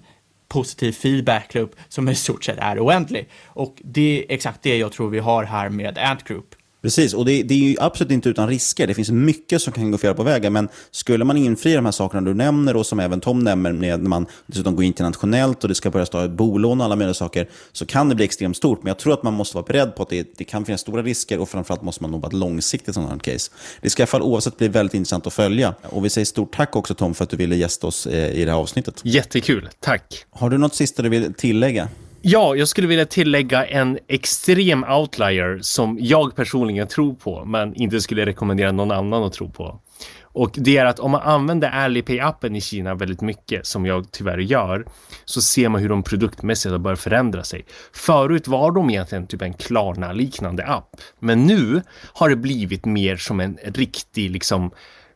[0.47, 3.29] positiv feedback loop som i stort sett är oändlig.
[3.45, 6.55] Och det är exakt det jag tror vi har här med Ant Group.
[6.81, 8.87] Precis, och det, det, är ju absolut inte utan risker.
[8.87, 10.53] Det finns mycket som kan gå fel på vägen.
[10.53, 13.97] Men skulle man infria de här sakerna du nämner och som även Tom nämner, när
[13.97, 17.49] man dessutom går internationellt och det ska börja stå ett bolån och alla möjliga saker,
[17.71, 18.83] så kan det bli extremt stort.
[18.83, 21.03] Men jag tror att man måste vara beredd på att det, det kan finnas stora
[21.03, 23.51] risker och framförallt måste man nog vara långsiktigt sådant här case.
[23.81, 25.73] Det ska i alla fall oavsett bli väldigt intressant att följa.
[25.83, 28.45] Och vi säger stort tack också Tom för att du ville gästa oss eh, i
[28.45, 29.01] det här avsnittet.
[29.03, 30.25] Jättekul, tack.
[30.29, 31.87] Har du något sista du vill tillägga?
[32.21, 38.01] Ja, jag skulle vilja tillägga en extrem outlier som jag personligen tror på, men inte
[38.01, 39.79] skulle rekommendera någon annan att tro på.
[40.21, 44.37] Och det är att om man använder Alipay-appen i Kina väldigt mycket, som jag tyvärr
[44.37, 44.85] gör,
[45.25, 47.65] så ser man hur de produktmässigt har börjat förändra sig.
[47.93, 50.89] Förut var de egentligen typ en Klarna-liknande app,
[51.19, 51.81] men nu
[52.13, 54.71] har det blivit mer som en riktig liksom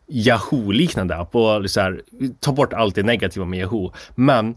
[0.07, 2.01] Yahoo-liknande app och så här,
[2.39, 3.93] ta bort allt det negativa med Yahoo.
[4.15, 4.55] Men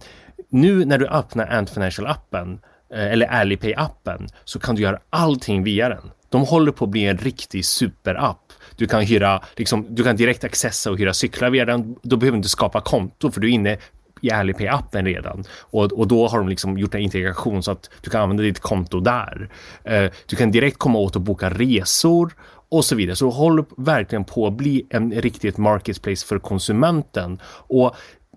[0.49, 2.59] nu när du öppnar Ant Financial-appen
[2.95, 6.11] eh, eller Alipay-appen så kan du göra allting via den.
[6.29, 8.53] De håller på att bli en riktig superapp.
[8.77, 11.97] Du kan hyra, liksom, du kan direkt accessa och hyra cyklar via den.
[12.03, 13.79] Då behöver du inte skapa konto för du är inne
[14.21, 15.45] i Alipay-appen redan.
[15.61, 18.61] Och, och då har de liksom gjort en integration så att du kan använda ditt
[18.61, 19.49] konto där.
[19.85, 22.33] Eh, du kan direkt komma åt och boka resor
[22.69, 23.17] och så vidare.
[23.17, 27.39] Så det håller verkligen på att bli en riktigt marketplace för konsumenten.
[27.47, 27.97] Och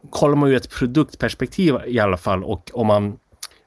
[0.10, 3.18] kollar man ur ett produktperspektiv i alla fall och om man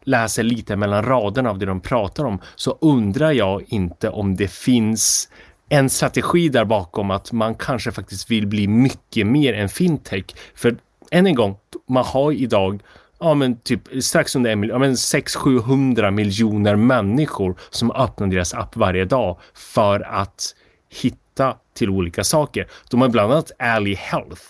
[0.04, 4.48] läser lite mellan raderna av det de pratar om så undrar jag inte om det
[4.50, 5.28] finns
[5.68, 10.24] en strategi där bakom att man kanske faktiskt vill bli mycket mer än fintech.
[10.54, 10.76] För
[11.10, 11.56] än en gång,
[11.88, 12.82] man har idag
[13.20, 18.54] ja, men typ strax under en miljon, ja, men 600-700 miljoner människor som öppnar deras
[18.54, 20.54] app varje dag för att
[21.02, 22.66] hitta till olika saker.
[22.90, 24.42] De har bland annat Ally Health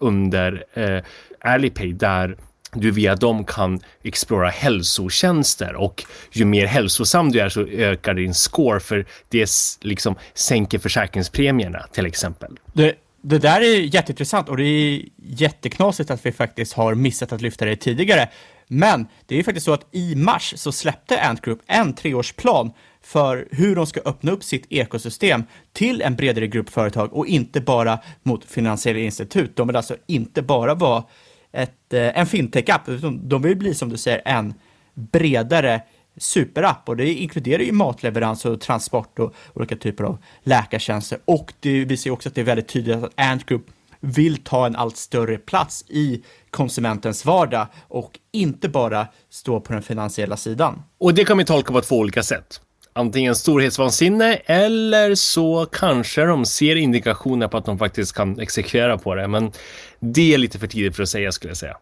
[0.00, 1.04] under eh,
[1.40, 2.36] Alipay där
[2.72, 8.34] du via dem kan explora hälsotjänster och ju mer hälsosam du är så ökar din
[8.34, 12.58] score för det liksom sänker försäkringspremierna till exempel.
[12.72, 17.40] Det, det där är jätteintressant och det är jätteknasigt att vi faktiskt har missat att
[17.40, 18.28] lyfta det tidigare.
[18.68, 22.72] Men det är ju faktiskt så att i mars så släppte Ant Group en treårsplan
[23.02, 27.60] för hur de ska öppna upp sitt ekosystem till en bredare grupp företag och inte
[27.60, 29.56] bara mot finansiella institut.
[29.56, 31.04] De vill alltså inte bara vara
[31.52, 34.54] ett, eh, en fintech-app, utan de vill bli som du säger en
[34.94, 35.82] bredare
[36.16, 36.88] superapp.
[36.88, 41.18] Och det inkluderar ju matleverans och transport och olika typer av läkartjänster.
[41.24, 43.66] Och det visar ju också att det är väldigt tydligt att Ant Group
[44.00, 49.82] vill ta en allt större plats i konsumentens vardag och inte bara stå på den
[49.82, 50.82] finansiella sidan.
[50.98, 52.60] Och det kan vi tolka på två olika sätt
[52.92, 59.14] antingen storhetsvansinne eller så kanske de ser indikationer på att de faktiskt kan exekvera på
[59.14, 59.28] det.
[59.28, 59.52] Men
[60.00, 61.76] det är lite för tidigt för att säga skulle jag säga.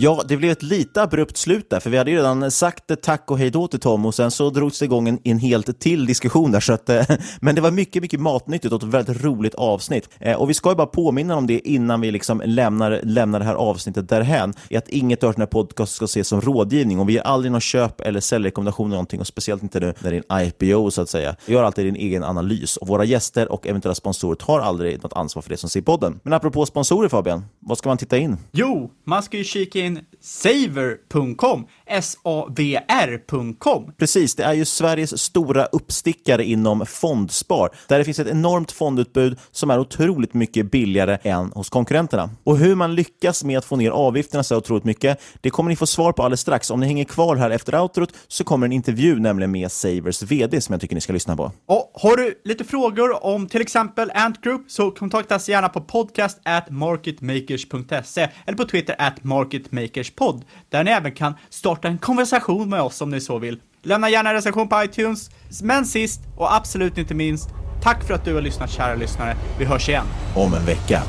[0.00, 3.30] Ja, det blev ett lite abrupt slut där, för vi hade ju redan sagt tack
[3.30, 6.06] och hej då till Tom och sen så drogs det igång en, en helt till
[6.06, 6.60] diskussion där.
[6.60, 7.04] Så att, eh,
[7.40, 10.08] men det var mycket, mycket matnyttigt och ett väldigt roligt avsnitt.
[10.20, 13.44] Eh, och vi ska ju bara påminna om det innan vi liksom lämnar, lämnar det
[13.44, 17.08] här avsnittet därhän, är att inget av den här podcast ska ses som rådgivning och
[17.08, 20.16] vi ger aldrig någon köp eller säljrekommendation eller någonting och speciellt inte nu när det
[20.16, 21.36] är en IPO så att säga.
[21.46, 25.12] Vi gör alltid din egen analys och våra gäster och eventuella sponsorer tar aldrig något
[25.12, 26.20] ansvar för det som ser podden.
[26.22, 28.36] Men apropå sponsorer Fabian, vad ska man titta in?
[28.52, 33.92] Jo, man ska ju kika in in saver.com, S-A-V-R.com.
[33.98, 39.38] Precis, det är ju Sveriges stora uppstickare inom fondspar, där det finns ett enormt fondutbud
[39.50, 42.30] som är otroligt mycket billigare än hos konkurrenterna.
[42.44, 45.76] Och hur man lyckas med att få ner avgifterna så otroligt mycket, det kommer ni
[45.76, 46.70] få svar på alldeles strax.
[46.70, 50.60] Om ni hänger kvar här efter outrot så kommer en intervju nämligen med Savers VD
[50.60, 51.52] som jag tycker ni ska lyssna på.
[51.66, 55.80] Och har du lite frågor om till exempel Ant Group så kontakta oss gärna på
[55.80, 61.77] podcast at marketmakers.se eller på Twitter at marketmakers Makers podd, där ni även kan starta
[61.84, 63.60] en konversation med oss om ni så vill.
[63.82, 65.30] Lämna gärna en recension på iTunes.
[65.62, 67.48] Men sist och absolut inte minst,
[67.82, 69.36] tack för att du har lyssnat kära lyssnare.
[69.58, 70.06] Vi hörs igen.
[70.36, 71.02] Om en vecka.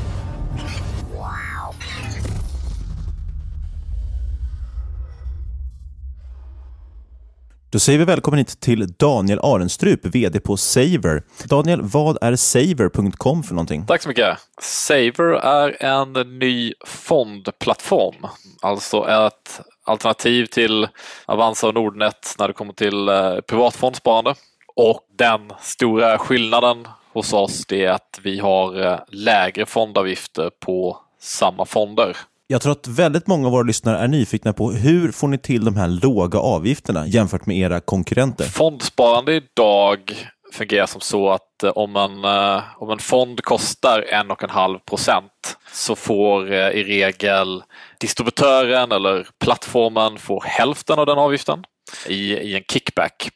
[7.72, 11.22] Då säger vi välkommen hit till Daniel Arenstrup, VD på Saver.
[11.44, 13.86] Daniel, vad är Saver.com för någonting?
[13.86, 14.38] Tack så mycket.
[14.60, 18.26] Saver är en ny fondplattform,
[18.62, 20.88] alltså ett alternativ till
[21.26, 24.34] Avanza och Nordnet när det kommer till privat privatfondsparande.
[24.76, 31.64] Och den stora skillnaden hos oss är att vi har eh, lägre fondavgifter på samma
[31.64, 32.16] fonder.
[32.52, 35.64] Jag tror att väldigt många av våra lyssnare är nyfikna på hur får ni till
[35.64, 38.44] de här låga avgifterna jämfört med era konkurrenter?
[38.44, 40.12] Fondsparande idag
[40.52, 45.96] fungerar som så att eh, om en, eh, om en fond kostar 1,5 procent så
[45.96, 47.62] får eh, i regel
[48.00, 51.64] distributören eller plattformen får hälften av den avgiften
[52.06, 53.28] i, i en kickback.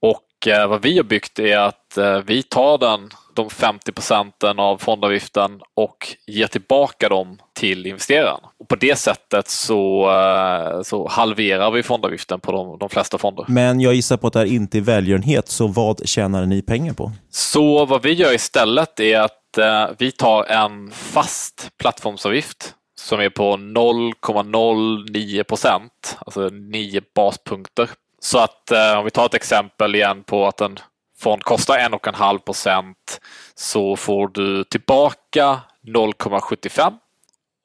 [0.00, 0.24] Och
[0.68, 6.16] vad vi har byggt är att vi tar den de 50 procenten av fondavgiften och
[6.26, 8.40] ger tillbaka dem till investeraren.
[8.58, 13.44] Och på det sättet så, eh, så halverar vi fondavgiften på de, de flesta fonder.
[13.48, 16.92] Men jag gissar på att det här inte är välgörenhet, så vad tjänar ni pengar
[16.92, 17.12] på?
[17.30, 23.30] Så vad vi gör istället är att eh, vi tar en fast plattformsavgift som är
[23.30, 27.90] på 0,09 procent, alltså 9 baspunkter.
[28.20, 30.78] Så att eh, om vi tar ett exempel igen på att en
[31.18, 33.20] fond kostar 1,5 procent
[33.54, 36.92] så får du tillbaka 0,75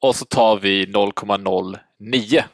[0.04, 2.44] och så tar vi 0,09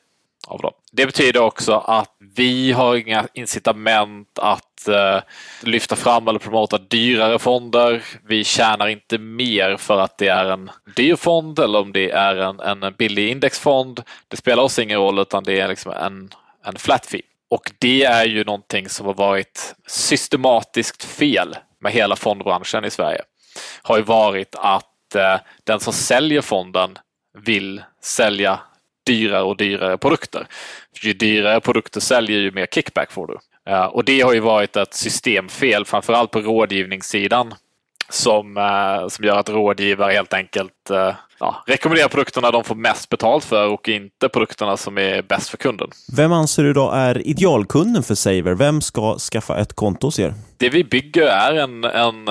[0.46, 0.72] av dem.
[0.92, 5.18] Det betyder också att vi har inga incitament att eh,
[5.62, 8.04] lyfta fram eller promota dyrare fonder.
[8.26, 12.36] Vi tjänar inte mer för att det är en dyr fond eller om det är
[12.36, 14.02] en, en billig indexfond.
[14.28, 16.30] Det spelar oss ingen roll utan det är liksom en,
[16.64, 17.22] en flat fee.
[17.50, 23.22] Och det är ju någonting som har varit systematiskt fel med hela fondbranschen i Sverige.
[23.82, 26.98] Har ju varit att eh, den som säljer fonden
[27.38, 28.60] vill sälja
[29.06, 30.46] dyrare och dyrare produkter.
[30.98, 33.38] För ju dyrare produkter säljer ju mer kickback får du.
[33.72, 37.54] Eh, och det har ju varit ett systemfel, framförallt på rådgivningssidan
[38.08, 43.08] som, eh, som gör att rådgivare helt enkelt eh, ja, rekommenderar produkterna de får mest
[43.08, 45.90] betalt för och inte produkterna som är bäst för kunden.
[46.16, 48.54] Vem anser du då är idealkunden för Saver?
[48.54, 50.34] Vem ska skaffa ett konto hos er?
[50.56, 52.24] Det vi bygger är en, en,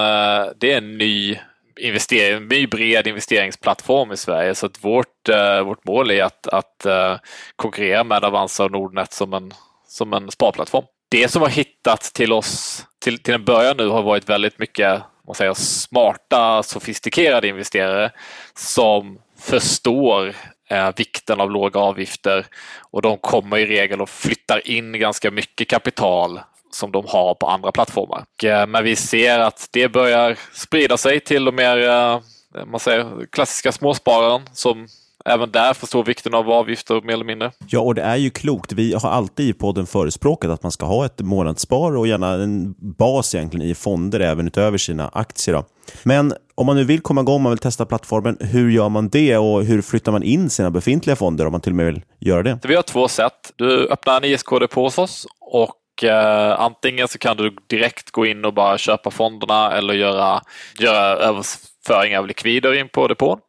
[0.59, 1.37] det är en ny
[1.79, 4.55] investering, en ny bred investeringsplattform i Sverige.
[4.55, 7.15] Så att vårt, eh, vårt mål är att, att eh,
[7.55, 9.53] konkurrera med Avanza och Nordnet som en,
[9.87, 10.85] som en sparplattform.
[11.11, 15.01] Det som har hittats till oss till, till en början nu har varit väldigt mycket
[15.29, 18.11] man säger, smarta, sofistikerade investerare
[18.55, 20.35] som förstår
[20.69, 22.45] eh, vikten av låga avgifter
[22.91, 26.39] och de kommer i regel och flyttar in ganska mycket kapital
[26.71, 28.25] som de har på andra plattformar.
[28.43, 32.19] Eh, men vi ser att det börjar sprida sig till de mer eh,
[32.65, 34.87] man säger, klassiska småspararen som
[35.25, 37.51] även där förstår vikten av avgifter mer eller mindre.
[37.67, 38.71] Ja, och det är ju klokt.
[38.71, 42.75] Vi har alltid i podden förespråkat att man ska ha ett månadsspar och gärna en
[42.79, 45.55] bas egentligen i fonder även utöver sina aktier.
[45.55, 45.63] Då.
[46.03, 49.37] Men om man nu vill komma igång, man vill testa plattformen, hur gör man det
[49.37, 52.43] och hur flyttar man in sina befintliga fonder om man till och med vill göra
[52.43, 52.59] det?
[52.63, 53.53] Vi har två sätt.
[53.55, 58.45] Du öppnar en ISK-depå hos oss och eh, antingen så kan du direkt gå in
[58.45, 60.41] och bara köpa fonderna eller göra,
[60.79, 63.39] göra överföring av likvider in på depån.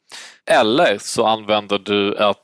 [0.50, 2.36] Eller så använder du ett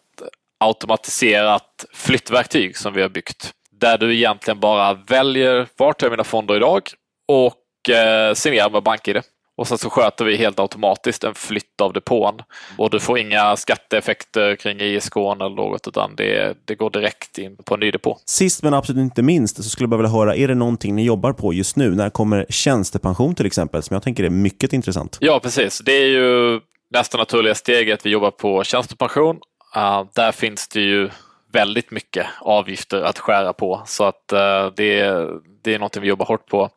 [0.60, 3.52] automatiserat flyttverktyg som vi har byggt.
[3.70, 6.82] Där du egentligen bara väljer vart är mina fonder idag
[7.28, 9.22] och eh, signerar med BankID.
[9.56, 12.34] Och sen så sköter vi helt automatiskt en flytt av depån.
[12.78, 17.56] Och du får inga skatteeffekter kring ISK eller något utan det, det går direkt in
[17.64, 18.18] på en ny depå.
[18.24, 21.32] Sist men absolut inte minst så skulle jag vilja höra, är det någonting ni jobbar
[21.32, 21.94] på just nu?
[21.94, 25.18] När kommer tjänstepension till exempel som jag tänker är mycket intressant?
[25.20, 26.60] Ja precis, det är ju
[26.90, 29.36] nästa naturliga steget, vi jobbar på tjänstepension.
[29.76, 31.10] Uh, där finns det ju
[31.52, 35.26] väldigt mycket avgifter att skära på så att uh, det,
[35.64, 36.68] det är något vi jobbar hårt på.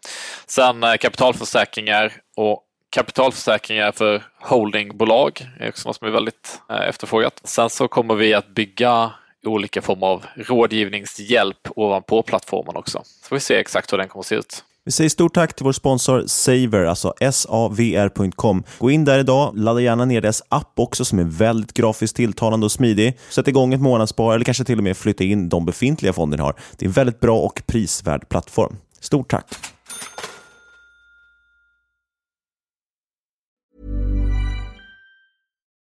[0.47, 7.41] Sen uh, kapitalförsäkringar och kapitalförsäkringar för holdingbolag är också något som är väldigt eh, efterfrågat.
[7.43, 9.11] Sen så kommer vi att bygga
[9.45, 13.01] olika former av rådgivningshjälp ovanpå plattformen också.
[13.03, 14.63] Så får vi se exakt hur den kommer att se ut.
[14.85, 18.63] Vi säger stort tack till vår sponsor Saver, alltså savr.com.
[18.79, 22.65] Gå in där idag, ladda gärna ner deras app också som är väldigt grafiskt tilltalande
[22.65, 23.17] och smidig.
[23.29, 26.43] Sätt igång ett månadsspar eller kanske till och med flytta in de befintliga fonder ni
[26.43, 26.55] har.
[26.77, 28.77] Det är en väldigt bra och prisvärd plattform.
[28.99, 29.45] Stort tack!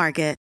[0.00, 0.39] Market.